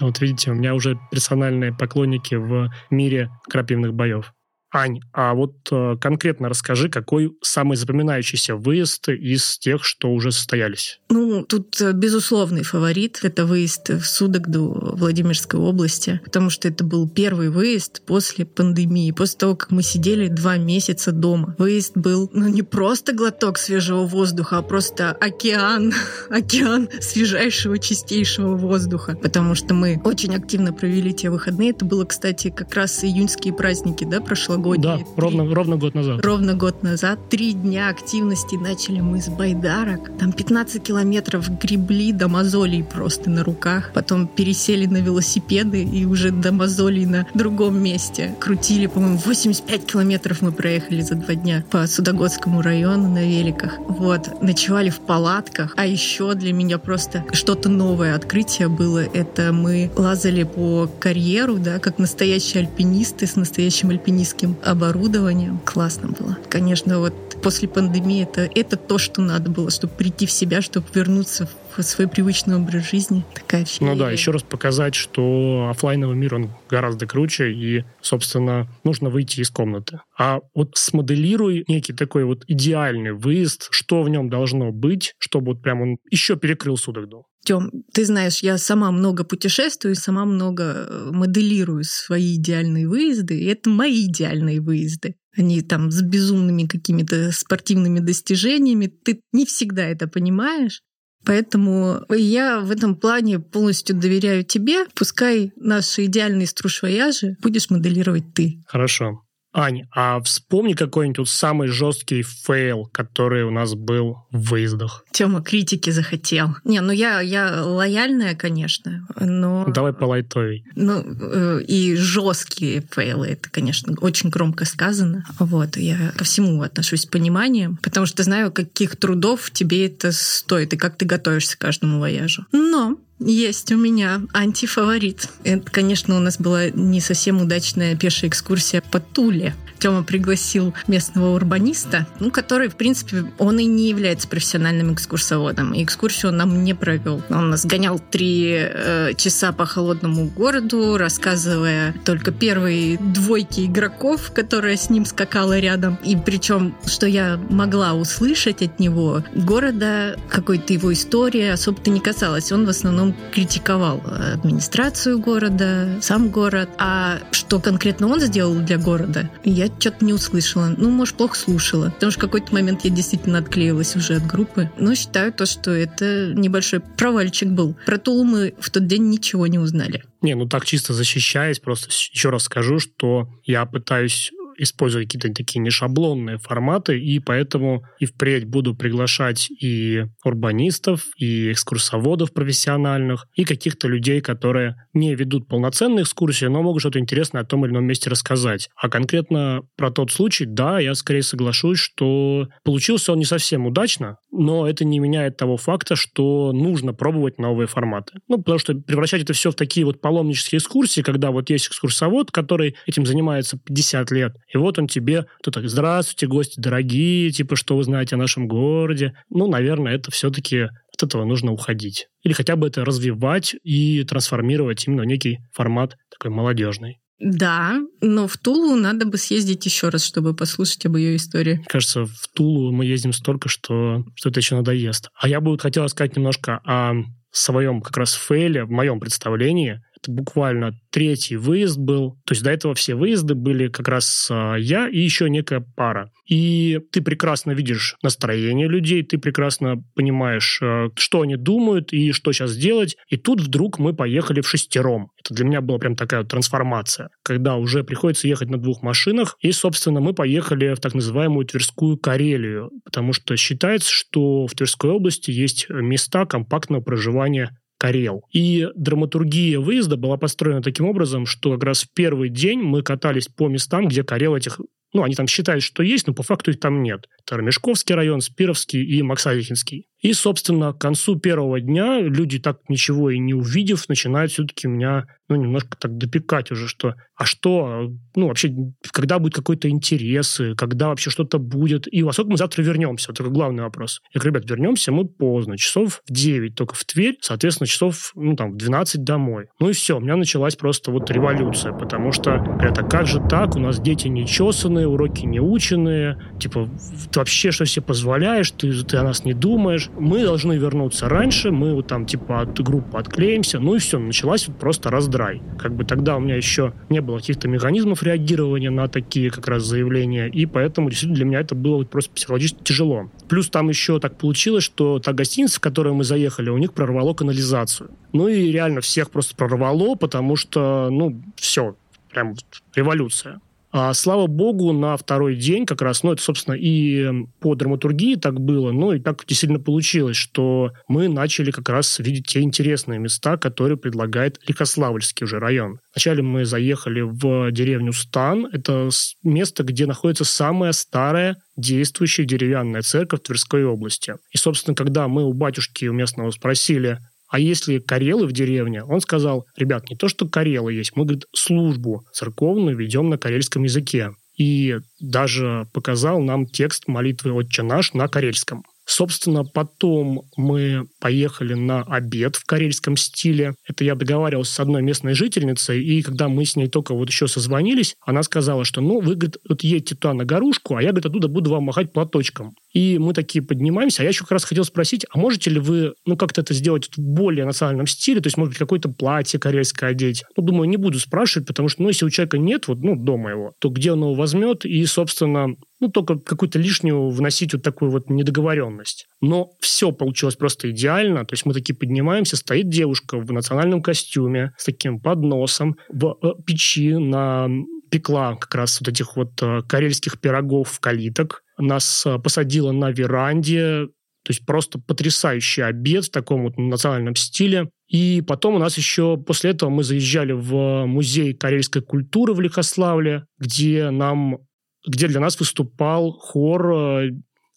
Вот 0.00 0.20
видите, 0.20 0.50
у 0.50 0.54
меня 0.54 0.74
уже 0.74 0.98
персональные 1.10 1.72
поклонники 1.72 2.34
в 2.34 2.70
мире 2.90 3.30
крапивных 3.48 3.94
боев. 3.94 4.32
Ань, 4.70 5.00
а 5.14 5.32
вот 5.32 5.54
э, 5.72 5.96
конкретно 5.98 6.50
расскажи, 6.50 6.90
какой 6.90 7.32
самый 7.42 7.76
запоминающийся 7.78 8.54
выезд 8.54 9.08
из 9.08 9.58
тех, 9.58 9.82
что 9.82 10.10
уже 10.10 10.30
состоялись? 10.30 11.00
Ну, 11.08 11.42
тут 11.44 11.80
э, 11.80 11.92
безусловный 11.92 12.64
фаворит— 12.64 13.20
это 13.22 13.46
выезд 13.46 13.88
в 13.88 14.04
Судогду 14.04 14.94
Владимирской 14.94 15.58
области, 15.58 16.20
потому 16.22 16.50
что 16.50 16.68
это 16.68 16.84
был 16.84 17.08
первый 17.08 17.48
выезд 17.48 18.02
после 18.04 18.44
пандемии, 18.44 19.10
после 19.12 19.38
того, 19.38 19.56
как 19.56 19.70
мы 19.70 19.82
сидели 19.82 20.28
два 20.28 20.58
месяца 20.58 21.12
дома. 21.12 21.54
Выезд 21.56 21.96
был, 21.96 22.28
ну, 22.34 22.48
не 22.48 22.62
просто 22.62 23.14
глоток 23.14 23.56
свежего 23.56 24.02
воздуха, 24.02 24.58
а 24.58 24.62
просто 24.62 25.12
океан, 25.12 25.94
океан 26.28 26.90
свежайшего, 27.00 27.78
чистейшего 27.78 28.54
воздуха, 28.54 29.16
потому 29.16 29.54
что 29.54 29.72
мы 29.72 29.98
очень 30.04 30.36
активно 30.36 30.74
провели 30.74 31.14
те 31.14 31.30
выходные. 31.30 31.70
Это 31.70 31.86
было, 31.86 32.04
кстати, 32.04 32.50
как 32.50 32.74
раз 32.74 33.02
июньские 33.02 33.54
праздники, 33.54 34.04
да, 34.04 34.20
прошло 34.20 34.57
прошлогодние. 34.58 35.06
Да, 35.16 35.22
ровно, 35.22 35.54
ровно 35.54 35.76
год 35.76 35.94
назад. 35.94 36.24
Ровно 36.24 36.54
год 36.54 36.82
назад. 36.82 37.18
Три 37.28 37.52
дня 37.52 37.88
активности 37.88 38.56
начали 38.56 39.00
мы 39.00 39.20
с 39.20 39.28
байдарок. 39.28 40.16
Там 40.18 40.32
15 40.32 40.82
километров 40.82 41.48
гребли 41.58 42.12
до 42.12 42.28
мозолей 42.28 42.82
просто 42.82 43.30
на 43.30 43.44
руках. 43.44 43.90
Потом 43.94 44.26
пересели 44.26 44.86
на 44.86 44.98
велосипеды 44.98 45.82
и 45.82 46.04
уже 46.04 46.30
до 46.30 46.52
мозолей 46.52 47.06
на 47.06 47.26
другом 47.34 47.82
месте. 47.82 48.34
Крутили, 48.40 48.86
по-моему, 48.86 49.18
85 49.18 49.86
километров 49.86 50.42
мы 50.42 50.52
проехали 50.52 51.00
за 51.00 51.14
два 51.14 51.34
дня 51.34 51.64
по 51.70 51.86
Судогодскому 51.86 52.62
району 52.62 53.08
на 53.08 53.26
великах. 53.26 53.78
Вот. 53.88 54.42
Ночевали 54.42 54.90
в 54.90 55.00
палатках. 55.00 55.74
А 55.76 55.86
еще 55.86 56.34
для 56.34 56.52
меня 56.52 56.78
просто 56.78 57.24
что-то 57.32 57.68
новое 57.68 58.14
открытие 58.14 58.68
было. 58.68 59.00
Это 59.00 59.52
мы 59.52 59.90
лазали 59.96 60.42
по 60.42 60.88
карьеру, 60.98 61.58
да, 61.58 61.78
как 61.78 61.98
настоящие 61.98 62.62
альпинисты 62.62 63.26
с 63.26 63.36
настоящим 63.36 63.90
альпинистским 63.90 64.47
медицинским 64.48 64.56
оборудованием. 64.64 65.60
Классно 65.64 66.08
было. 66.08 66.36
Конечно, 66.48 66.98
вот 66.98 67.14
после 67.42 67.68
пандемии 67.68 68.22
это, 68.22 68.48
это 68.54 68.76
то, 68.76 68.98
что 68.98 69.20
надо 69.20 69.50
было, 69.50 69.70
чтобы 69.70 69.92
прийти 69.94 70.26
в 70.26 70.30
себя, 70.30 70.62
чтобы 70.62 70.86
вернуться 70.94 71.48
свой 71.82 72.08
привычный 72.08 72.56
образ 72.56 72.90
жизни. 72.90 73.24
Такая 73.34 73.64
феерия. 73.64 73.94
Ну 73.94 73.98
да, 73.98 74.10
еще 74.10 74.30
раз 74.30 74.42
показать, 74.42 74.94
что 74.94 75.68
офлайновый 75.70 76.16
мир, 76.16 76.34
он 76.34 76.50
гораздо 76.68 77.06
круче, 77.06 77.52
и, 77.52 77.84
собственно, 78.00 78.68
нужно 78.84 79.10
выйти 79.10 79.40
из 79.40 79.50
комнаты. 79.50 80.00
А 80.18 80.40
вот 80.54 80.76
смоделируй 80.76 81.64
некий 81.68 81.92
такой 81.92 82.24
вот 82.24 82.44
идеальный 82.46 83.12
выезд, 83.12 83.68
что 83.70 84.02
в 84.02 84.08
нем 84.08 84.28
должно 84.28 84.72
быть, 84.72 85.14
чтобы 85.18 85.52
вот 85.52 85.62
прям 85.62 85.80
он 85.80 85.96
еще 86.10 86.36
перекрыл 86.36 86.76
Судогду. 86.76 87.26
Тем, 87.44 87.70
ты 87.94 88.04
знаешь, 88.04 88.40
я 88.40 88.58
сама 88.58 88.90
много 88.90 89.24
путешествую, 89.24 89.94
сама 89.94 90.24
много 90.24 90.86
э, 90.88 91.10
моделирую 91.12 91.84
свои 91.84 92.36
идеальные 92.36 92.88
выезды, 92.88 93.40
и 93.40 93.46
это 93.46 93.70
мои 93.70 94.06
идеальные 94.06 94.60
выезды. 94.60 95.14
Они 95.36 95.62
там 95.62 95.90
с 95.90 96.02
безумными 96.02 96.64
какими-то 96.64 97.30
спортивными 97.32 98.00
достижениями. 98.00 98.86
Ты 98.86 99.22
не 99.32 99.46
всегда 99.46 99.84
это 99.84 100.08
понимаешь. 100.08 100.82
Поэтому 101.28 102.06
я 102.08 102.60
в 102.60 102.70
этом 102.70 102.96
плане 102.96 103.38
полностью 103.38 103.94
доверяю 103.94 104.44
тебе. 104.44 104.86
Пускай 104.94 105.52
наши 105.56 106.06
идеальные 106.06 106.46
струшвояжи 106.46 107.36
будешь 107.42 107.68
моделировать 107.68 108.32
ты. 108.32 108.62
Хорошо. 108.66 109.27
Ань, 109.58 109.86
а 109.92 110.20
вспомни 110.20 110.74
какой-нибудь 110.74 111.28
самый 111.28 111.66
жесткий 111.68 112.22
fail, 112.22 112.88
который 112.92 113.42
у 113.42 113.50
нас 113.50 113.74
был 113.74 114.18
в 114.30 114.50
выездах. 114.50 115.04
Тема 115.10 115.42
критики 115.42 115.90
захотел. 115.90 116.50
Не, 116.64 116.80
ну 116.80 116.92
я, 116.92 117.20
я 117.20 117.64
лояльная, 117.64 118.36
конечно, 118.36 119.06
но... 119.18 119.66
Давай 119.66 119.92
полайтовей. 119.92 120.64
Ну, 120.76 121.02
э, 121.04 121.62
и 121.66 121.96
жесткие 121.96 122.84
фейлы, 122.88 123.28
это, 123.28 123.50
конечно, 123.50 123.94
очень 124.00 124.30
громко 124.30 124.64
сказано. 124.64 125.24
Вот, 125.40 125.76
я 125.76 126.12
ко 126.16 126.22
всему 126.22 126.62
отношусь 126.62 127.02
с 127.02 127.06
пониманием, 127.06 127.78
потому 127.82 128.06
что 128.06 128.22
знаю, 128.22 128.52
каких 128.52 128.94
трудов 128.96 129.50
тебе 129.50 129.86
это 129.86 130.12
стоит, 130.12 130.72
и 130.72 130.76
как 130.76 130.96
ты 130.96 131.04
готовишься 131.04 131.56
к 131.56 131.60
каждому 131.60 131.98
вояжу. 131.98 132.44
Но 132.52 132.96
есть 133.20 133.72
у 133.72 133.76
меня 133.76 134.22
антифаворит. 134.32 135.28
Это, 135.44 135.70
конечно, 135.70 136.16
у 136.16 136.20
нас 136.20 136.38
была 136.38 136.70
не 136.70 137.00
совсем 137.00 137.40
удачная 137.40 137.96
пешая 137.96 138.30
экскурсия 138.30 138.80
по 138.80 139.00
Туле. 139.00 139.54
Тёма 139.78 140.02
пригласил 140.02 140.74
местного 140.86 141.34
урбаниста, 141.34 142.06
ну, 142.20 142.30
который, 142.30 142.68
в 142.68 142.76
принципе, 142.76 143.24
он 143.38 143.58
и 143.58 143.64
не 143.64 143.88
является 143.88 144.28
профессиональным 144.28 144.92
экскурсоводом. 144.92 145.72
И 145.72 145.84
экскурсию 145.84 146.32
он 146.32 146.36
нам 146.36 146.64
не 146.64 146.74
провел. 146.74 147.22
Он 147.30 147.50
нас 147.50 147.64
гонял 147.64 147.98
три 147.98 148.54
э, 148.54 149.12
часа 149.16 149.52
по 149.52 149.66
холодному 149.66 150.26
городу, 150.26 150.96
рассказывая 150.98 151.94
только 152.04 152.32
первые 152.32 152.98
двойки 152.98 153.66
игроков, 153.66 154.32
которая 154.34 154.76
с 154.76 154.90
ним 154.90 155.04
скакала 155.04 155.58
рядом. 155.58 155.98
И 156.04 156.16
причем, 156.16 156.74
что 156.86 157.06
я 157.06 157.40
могла 157.48 157.94
услышать 157.94 158.62
от 158.62 158.80
него, 158.80 159.22
города, 159.34 160.18
какой-то 160.28 160.72
его 160.72 160.92
истории 160.92 161.48
особо-то 161.48 161.90
не 161.90 162.00
касалось. 162.00 162.50
Он 162.50 162.66
в 162.66 162.68
основном 162.68 163.07
критиковал 163.32 164.02
администрацию 164.06 165.18
города, 165.18 165.98
сам 166.00 166.28
город. 166.28 166.68
А 166.78 167.18
что 167.30 167.60
конкретно 167.60 168.08
он 168.08 168.20
сделал 168.20 168.54
для 168.54 168.78
города, 168.78 169.30
я 169.44 169.66
что-то 169.66 170.04
не 170.04 170.12
услышала. 170.12 170.74
Ну, 170.76 170.90
может, 170.90 171.16
плохо 171.16 171.36
слушала. 171.36 171.90
Потому 171.90 172.12
что 172.12 172.20
в 172.20 172.24
какой-то 172.24 172.52
момент 172.52 172.84
я 172.84 172.90
действительно 172.90 173.38
отклеилась 173.38 173.96
уже 173.96 174.16
от 174.16 174.26
группы. 174.26 174.70
Но 174.78 174.94
считаю 174.94 175.32
то, 175.32 175.46
что 175.46 175.70
это 175.70 176.32
небольшой 176.34 176.80
провальчик 176.80 177.48
был. 177.48 177.76
Про 177.86 177.98
Тулу 177.98 178.24
мы 178.24 178.54
в 178.58 178.70
тот 178.70 178.86
день 178.86 179.08
ничего 179.08 179.46
не 179.46 179.58
узнали. 179.58 180.04
Не, 180.20 180.34
ну 180.34 180.46
так 180.46 180.64
чисто 180.64 180.94
защищаясь, 180.94 181.60
просто 181.60 181.88
еще 181.88 182.30
раз 182.30 182.44
скажу, 182.44 182.80
что 182.80 183.28
я 183.44 183.64
пытаюсь 183.66 184.32
использовать 184.58 185.06
какие-то 185.06 185.32
такие 185.32 185.60
нешаблонные 185.60 186.38
форматы, 186.38 186.98
и 186.98 187.18
поэтому 187.18 187.84
и 187.98 188.06
впредь 188.06 188.44
буду 188.44 188.74
приглашать 188.74 189.50
и 189.50 190.04
урбанистов, 190.24 191.06
и 191.16 191.52
экскурсоводов 191.52 192.32
профессиональных, 192.32 193.26
и 193.34 193.44
каких-то 193.44 193.88
людей, 193.88 194.20
которые 194.20 194.76
не 194.92 195.14
ведут 195.14 195.48
полноценные 195.48 196.02
экскурсии, 196.02 196.46
но 196.46 196.62
могут 196.62 196.80
что-то 196.80 196.98
интересное 196.98 197.42
о 197.42 197.44
том 197.44 197.64
или 197.64 197.72
ином 197.72 197.84
месте 197.84 198.10
рассказать. 198.10 198.68
А 198.76 198.88
конкретно 198.88 199.62
про 199.76 199.90
тот 199.90 200.10
случай, 200.10 200.44
да, 200.44 200.78
я 200.80 200.94
скорее 200.94 201.22
соглашусь, 201.22 201.78
что 201.78 202.48
получился 202.64 203.12
он 203.12 203.18
не 203.18 203.24
совсем 203.24 203.66
удачно, 203.66 204.18
но 204.30 204.68
это 204.68 204.84
не 204.84 204.98
меняет 204.98 205.36
того 205.36 205.56
факта, 205.56 205.96
что 205.96 206.52
нужно 206.52 206.92
пробовать 206.92 207.38
новые 207.38 207.66
форматы. 207.66 208.14
Ну, 208.28 208.38
потому 208.38 208.58
что 208.58 208.74
превращать 208.74 209.22
это 209.22 209.32
все 209.32 209.50
в 209.50 209.54
такие 209.54 209.86
вот 209.86 210.00
паломнические 210.00 210.58
экскурсии, 210.58 211.00
когда 211.00 211.30
вот 211.30 211.50
есть 211.50 211.68
экскурсовод, 211.68 212.30
который 212.30 212.76
этим 212.86 213.06
занимается 213.06 213.58
50 213.58 214.10
лет, 214.10 214.36
и 214.52 214.56
вот 214.56 214.78
он 214.78 214.86
тебе, 214.86 215.26
кто 215.40 215.50
так, 215.50 215.68
здравствуйте, 215.68 216.26
гости 216.26 216.60
дорогие, 216.60 217.30
типа, 217.30 217.56
что 217.56 217.76
вы 217.76 217.84
знаете 217.84 218.16
о 218.16 218.18
нашем 218.18 218.48
городе. 218.48 219.14
Ну, 219.30 219.46
наверное, 219.48 219.94
это 219.94 220.10
все-таки 220.10 220.68
от 220.92 221.02
этого 221.02 221.24
нужно 221.24 221.52
уходить. 221.52 222.08
Или 222.22 222.32
хотя 222.32 222.56
бы 222.56 222.66
это 222.66 222.84
развивать 222.84 223.54
и 223.62 224.04
трансформировать 224.04 224.86
именно 224.86 225.02
в 225.02 225.06
некий 225.06 225.38
формат 225.52 225.96
такой 226.10 226.30
молодежный. 226.30 226.98
Да, 227.20 227.80
но 228.00 228.28
в 228.28 228.36
Тулу 228.36 228.76
надо 228.76 229.04
бы 229.04 229.18
съездить 229.18 229.66
еще 229.66 229.88
раз, 229.88 230.04
чтобы 230.04 230.36
послушать 230.36 230.86
об 230.86 230.96
ее 230.96 231.16
истории. 231.16 231.64
Кажется, 231.66 232.06
в 232.06 232.28
Тулу 232.32 232.72
мы 232.72 232.86
ездим 232.86 233.12
столько, 233.12 233.48
что, 233.48 234.04
что 234.14 234.28
это 234.28 234.38
еще 234.38 234.54
надоест. 234.54 235.10
А 235.20 235.28
я 235.28 235.40
бы 235.40 235.58
хотел 235.58 235.88
сказать 235.88 236.16
немножко 236.16 236.60
о 236.64 236.94
своем 237.30 237.80
как 237.82 237.96
раз 237.96 238.14
фейле, 238.14 238.64
в 238.64 238.70
моем 238.70 239.00
представлении. 239.00 239.82
Это 240.02 240.12
буквально 240.12 240.72
третий 240.90 241.36
выезд 241.36 241.78
был. 241.78 242.12
То 242.24 242.32
есть 242.32 242.42
до 242.42 242.50
этого 242.50 242.74
все 242.74 242.94
выезды 242.94 243.34
были 243.34 243.68
как 243.68 243.88
раз 243.88 244.28
а, 244.30 244.54
я 244.56 244.88
и 244.88 244.98
еще 244.98 245.28
некая 245.28 245.64
пара. 245.76 246.10
И 246.28 246.80
ты 246.92 247.02
прекрасно 247.02 247.52
видишь 247.52 247.96
настроение 248.02 248.68
людей, 248.68 249.02
ты 249.02 249.18
прекрасно 249.18 249.82
понимаешь, 249.94 250.60
а, 250.62 250.88
что 250.96 251.22
они 251.22 251.36
думают 251.36 251.92
и 251.92 252.12
что 252.12 252.32
сейчас 252.32 252.56
делать. 252.56 252.96
И 253.08 253.16
тут 253.16 253.40
вдруг 253.40 253.78
мы 253.78 253.94
поехали 253.94 254.40
в 254.40 254.48
шестером. 254.48 255.10
Это 255.22 255.34
для 255.34 255.44
меня 255.44 255.60
была 255.60 255.78
прям 255.78 255.96
такая 255.96 256.20
вот 256.20 256.30
трансформация, 256.30 257.10
когда 257.22 257.56
уже 257.56 257.82
приходится 257.82 258.28
ехать 258.28 258.50
на 258.50 258.58
двух 258.58 258.82
машинах. 258.82 259.36
И, 259.40 259.52
собственно, 259.52 260.00
мы 260.00 260.14
поехали 260.14 260.74
в 260.74 260.80
так 260.80 260.94
называемую 260.94 261.46
Тверскую 261.46 261.98
Карелию, 261.98 262.70
потому 262.84 263.12
что 263.12 263.36
считается, 263.36 263.90
что 263.90 264.46
в 264.46 264.54
Тверской 264.54 264.90
области 264.90 265.30
есть 265.30 265.66
места 265.68 266.24
компактного 266.26 266.82
проживания 266.82 267.56
Карел. 267.78 268.24
И 268.32 268.68
драматургия 268.74 269.58
выезда 269.60 269.96
была 269.96 270.16
построена 270.16 270.62
таким 270.62 270.86
образом, 270.86 271.26
что 271.26 271.52
как 271.52 271.64
раз 271.64 271.82
в 271.82 271.92
первый 271.94 272.28
день 272.28 272.60
мы 272.60 272.82
катались 272.82 273.28
по 273.28 273.48
местам, 273.48 273.88
где 273.88 274.02
Карел 274.02 274.36
этих 274.36 274.60
ну, 274.94 275.02
они 275.02 275.14
там 275.14 275.26
считают, 275.26 275.62
что 275.62 275.82
есть, 275.82 276.06
но 276.06 276.14
по 276.14 276.22
факту 276.22 276.50
их 276.50 276.60
там 276.60 276.82
нет. 276.82 277.08
Это 277.22 277.36
Ромешковский 277.36 277.94
район, 277.94 278.22
Спировский 278.22 278.82
и 278.82 279.02
Максавихинский. 279.02 279.86
И, 280.00 280.12
собственно, 280.12 280.72
к 280.72 280.78
концу 280.78 281.16
первого 281.16 281.60
дня 281.60 282.00
люди 282.00 282.38
так 282.38 282.60
ничего 282.68 283.10
и 283.10 283.18
не 283.18 283.34
увидев, 283.34 283.88
начинают 283.88 284.30
все-таки 284.30 284.68
меня, 284.68 285.06
ну, 285.28 285.36
немножко 285.36 285.76
так 285.76 285.96
допекать 285.98 286.50
уже, 286.50 286.68
что 286.68 286.94
а 287.18 287.24
что, 287.24 287.92
ну, 288.14 288.28
вообще, 288.28 288.54
когда 288.92 289.18
будет 289.18 289.34
какой-то 289.34 289.68
интерес, 289.68 290.40
когда 290.56 290.88
вообще 290.88 291.10
что-то 291.10 291.38
будет, 291.38 291.92
и 291.92 292.04
во 292.04 292.12
сколько 292.12 292.30
мы 292.30 292.36
завтра 292.36 292.62
вернемся? 292.62 293.12
Такой 293.12 293.32
главный 293.32 293.64
вопрос. 293.64 294.00
Я 294.14 294.20
говорю, 294.20 294.36
ребят, 294.36 294.48
вернемся 294.48 294.92
мы 294.92 295.04
поздно, 295.04 295.58
часов 295.58 296.00
в 296.08 296.12
9 296.12 296.54
только 296.54 296.76
в 296.76 296.84
Тверь, 296.84 297.16
соответственно, 297.20 297.66
часов, 297.66 298.12
ну, 298.14 298.36
там, 298.36 298.52
в 298.52 298.56
12 298.56 299.02
домой. 299.02 299.46
Ну 299.58 299.68
и 299.70 299.72
все, 299.72 299.96
у 299.96 300.00
меня 300.00 300.14
началась 300.14 300.54
просто 300.54 300.92
вот 300.92 301.10
революция, 301.10 301.72
потому 301.72 302.12
что, 302.12 302.34
это 302.60 302.84
как 302.84 303.08
же 303.08 303.20
так, 303.28 303.56
у 303.56 303.58
нас 303.58 303.80
дети 303.80 304.06
не 304.06 304.24
чесанные, 304.24 304.86
уроки 304.86 305.26
не 305.26 305.40
ученые, 305.40 306.22
типа, 306.38 306.68
ты 307.10 307.18
вообще 307.18 307.50
что 307.50 307.66
себе 307.66 307.84
позволяешь, 307.84 308.52
ты, 308.52 308.72
ты 308.84 308.96
о 308.96 309.02
нас 309.02 309.24
не 309.24 309.34
думаешь, 309.34 309.87
мы 309.96 310.22
должны 310.24 310.54
вернуться 310.54 311.08
раньше, 311.08 311.50
мы 311.50 311.74
вот 311.74 311.86
там 311.86 312.06
типа 312.06 312.42
от 312.42 312.60
группы 312.60 312.98
отклеимся, 312.98 313.58
ну 313.60 313.74
и 313.74 313.78
все, 313.78 313.98
началась 313.98 314.48
вот 314.48 314.58
просто 314.58 314.90
раздрай. 314.90 315.42
Как 315.58 315.74
бы 315.74 315.84
тогда 315.84 316.16
у 316.16 316.20
меня 316.20 316.36
еще 316.36 316.72
не 316.88 317.00
было 317.00 317.18
каких-то 317.18 317.48
механизмов 317.48 318.02
реагирования 318.02 318.70
на 318.70 318.88
такие 318.88 319.30
как 319.30 319.48
раз 319.48 319.64
заявления, 319.64 320.28
и 320.28 320.46
поэтому 320.46 320.90
действительно 320.90 321.16
для 321.16 321.24
меня 321.24 321.40
это 321.40 321.54
было 321.54 321.84
просто 321.84 322.12
психологически 322.12 322.62
тяжело. 322.62 323.10
Плюс 323.28 323.48
там 323.50 323.68
еще 323.68 323.98
так 324.00 324.16
получилось, 324.16 324.64
что 324.64 324.98
та 324.98 325.12
гостиница, 325.12 325.56
в 325.56 325.60
которую 325.60 325.94
мы 325.94 326.04
заехали, 326.04 326.50
у 326.50 326.58
них 326.58 326.72
прорвало 326.72 327.14
канализацию. 327.14 327.90
Ну 328.12 328.28
и 328.28 328.50
реально 328.50 328.80
всех 328.80 329.10
просто 329.10 329.36
прорвало, 329.36 329.94
потому 329.94 330.36
что, 330.36 330.88
ну, 330.90 331.20
все, 331.36 331.76
прям 332.10 332.34
революция. 332.74 333.40
А, 333.70 333.92
слава 333.92 334.26
богу, 334.26 334.72
на 334.72 334.96
второй 334.96 335.36
день 335.36 335.66
как 335.66 335.82
раз, 335.82 336.02
ну, 336.02 336.12
это, 336.12 336.22
собственно, 336.22 336.54
и 336.54 337.26
по 337.40 337.54
драматургии 337.54 338.14
так 338.14 338.40
было, 338.40 338.72
ну, 338.72 338.92
и 338.92 338.98
так 339.00 339.24
действительно 339.26 339.60
получилось, 339.60 340.16
что 340.16 340.72
мы 340.88 341.08
начали 341.08 341.50
как 341.50 341.68
раз 341.68 341.98
видеть 341.98 342.28
те 342.28 342.40
интересные 342.40 342.98
места, 342.98 343.36
которые 343.36 343.76
предлагает 343.76 344.40
Лихославльский 344.46 345.24
уже 345.24 345.38
район. 345.38 345.80
Вначале 345.94 346.22
мы 346.22 346.46
заехали 346.46 347.02
в 347.02 347.50
деревню 347.52 347.92
Стан. 347.92 348.46
Это 348.52 348.88
место, 349.22 349.64
где 349.64 349.84
находится 349.84 350.24
самая 350.24 350.72
старая 350.72 351.36
действующая 351.56 352.24
деревянная 352.24 352.82
церковь 352.82 353.22
Тверской 353.22 353.64
области. 353.64 354.14
И, 354.30 354.38
собственно, 354.38 354.74
когда 354.74 355.08
мы 355.08 355.24
у 355.24 355.32
батюшки 355.32 355.86
у 355.86 355.92
местного 355.92 356.30
спросили, 356.30 356.98
а 357.28 357.38
если 357.38 357.78
карелы 357.78 358.26
в 358.26 358.32
деревне, 358.32 358.82
он 358.82 359.00
сказал, 359.00 359.46
ребят, 359.56 359.90
не 359.90 359.96
то, 359.96 360.08
что 360.08 360.26
карелы 360.26 360.72
есть, 360.72 360.96
мы, 360.96 361.04
говорит, 361.04 361.26
службу 361.34 362.04
церковную 362.12 362.76
ведем 362.76 363.10
на 363.10 363.18
карельском 363.18 363.64
языке. 363.64 364.12
И 364.38 364.76
даже 365.00 365.66
показал 365.72 366.20
нам 366.20 366.46
текст 366.46 366.86
молитвы 366.86 367.32
«Отче 367.32 367.62
наш» 367.62 367.92
на 367.92 368.06
карельском. 368.08 368.62
Собственно, 368.90 369.44
потом 369.44 370.22
мы 370.38 370.86
поехали 370.98 371.52
на 371.52 371.82
обед 371.82 372.36
в 372.36 372.46
карельском 372.46 372.96
стиле. 372.96 373.52
Это 373.68 373.84
я 373.84 373.94
договаривался 373.94 374.54
с 374.54 374.60
одной 374.60 374.80
местной 374.80 375.12
жительницей, 375.12 375.84
и 375.84 376.00
когда 376.00 376.30
мы 376.30 376.46
с 376.46 376.56
ней 376.56 376.68
только 376.68 376.94
вот 376.94 377.10
еще 377.10 377.28
созвонились, 377.28 377.96
она 378.06 378.22
сказала, 378.22 378.64
что 378.64 378.80
ну, 378.80 379.00
вы, 379.00 379.14
говорит, 379.14 379.36
вот 379.46 379.62
едете 379.62 379.94
туда 379.94 380.14
на 380.14 380.24
горушку, 380.24 380.74
а 380.74 380.82
я, 380.82 380.88
говорит, 380.88 381.04
оттуда 381.04 381.28
буду 381.28 381.50
вам 381.50 381.64
махать 381.64 381.92
платочком. 381.92 382.54
И 382.72 382.98
мы 382.98 383.12
такие 383.12 383.44
поднимаемся. 383.44 384.00
А 384.00 384.04
я 384.04 384.08
еще 384.08 384.20
как 384.20 384.32
раз 384.32 384.44
хотел 384.44 384.64
спросить, 384.64 385.04
а 385.10 385.18
можете 385.18 385.50
ли 385.50 385.60
вы, 385.60 385.92
ну, 386.06 386.16
как-то 386.16 386.40
это 386.40 386.54
сделать 386.54 386.88
в 386.96 386.98
более 386.98 387.44
национальном 387.44 387.86
стиле? 387.86 388.22
То 388.22 388.28
есть, 388.28 388.38
может 388.38 388.52
быть, 388.52 388.58
какое-то 388.58 388.88
платье 388.88 389.38
карельское 389.38 389.90
одеть? 389.90 390.24
Ну, 390.34 390.42
думаю, 390.42 390.66
не 390.66 390.78
буду 390.78 390.98
спрашивать, 390.98 391.46
потому 391.46 391.68
что, 391.68 391.82
ну, 391.82 391.88
если 391.88 392.06
у 392.06 392.10
человека 392.10 392.38
нет, 392.38 392.68
вот, 392.68 392.78
ну, 392.78 392.96
дома 392.96 393.30
его, 393.30 393.52
то 393.60 393.68
где 393.68 393.92
он 393.92 394.00
его 394.00 394.14
возьмет? 394.14 394.64
И, 394.64 394.82
собственно, 394.86 395.56
ну, 395.80 395.88
только 395.88 396.18
какую-то 396.18 396.58
лишнюю 396.58 397.10
вносить 397.10 397.52
вот 397.52 397.62
такую 397.62 397.90
вот 397.90 398.10
недоговоренность. 398.10 399.06
Но 399.20 399.50
все 399.60 399.92
получилось 399.92 400.36
просто 400.36 400.70
идеально. 400.70 401.24
То 401.24 401.34
есть 401.34 401.46
мы 401.46 401.54
такие 401.54 401.74
поднимаемся, 401.74 402.36
стоит 402.36 402.68
девушка 402.68 403.18
в 403.18 403.32
национальном 403.32 403.82
костюме 403.82 404.52
с 404.56 404.64
таким 404.64 405.00
подносом 405.00 405.76
в 405.88 406.16
э, 406.22 406.42
печи 406.44 406.94
на 406.94 407.48
пекла 407.90 408.36
как 408.36 408.54
раз 408.54 408.80
вот 408.80 408.88
этих 408.88 409.16
вот 409.16 409.40
э, 409.40 409.62
карельских 409.68 410.20
пирогов 410.20 410.78
калиток. 410.80 411.42
Нас 411.58 412.04
э, 412.06 412.18
посадила 412.18 412.72
на 412.72 412.90
веранде, 412.90 413.88
то 414.24 414.32
есть 414.32 414.44
просто 414.44 414.78
потрясающий 414.78 415.62
обед 415.62 416.04
в 416.04 416.10
таком 416.10 416.42
вот 416.42 416.58
национальном 416.58 417.14
стиле. 417.14 417.70
И 417.86 418.22
потом 418.26 418.56
у 418.56 418.58
нас 418.58 418.76
еще 418.76 419.16
после 419.16 419.52
этого 419.52 419.70
мы 419.70 419.82
заезжали 419.82 420.32
в 420.32 420.84
музей 420.84 421.32
карельской 421.32 421.80
культуры 421.80 422.34
в 422.34 422.40
Лихославле, 422.40 423.24
где 423.38 423.88
нам 423.90 424.38
где 424.86 425.08
для 425.08 425.20
нас 425.20 425.38
выступал 425.38 426.12
хор, 426.12 426.72
э, 426.72 427.10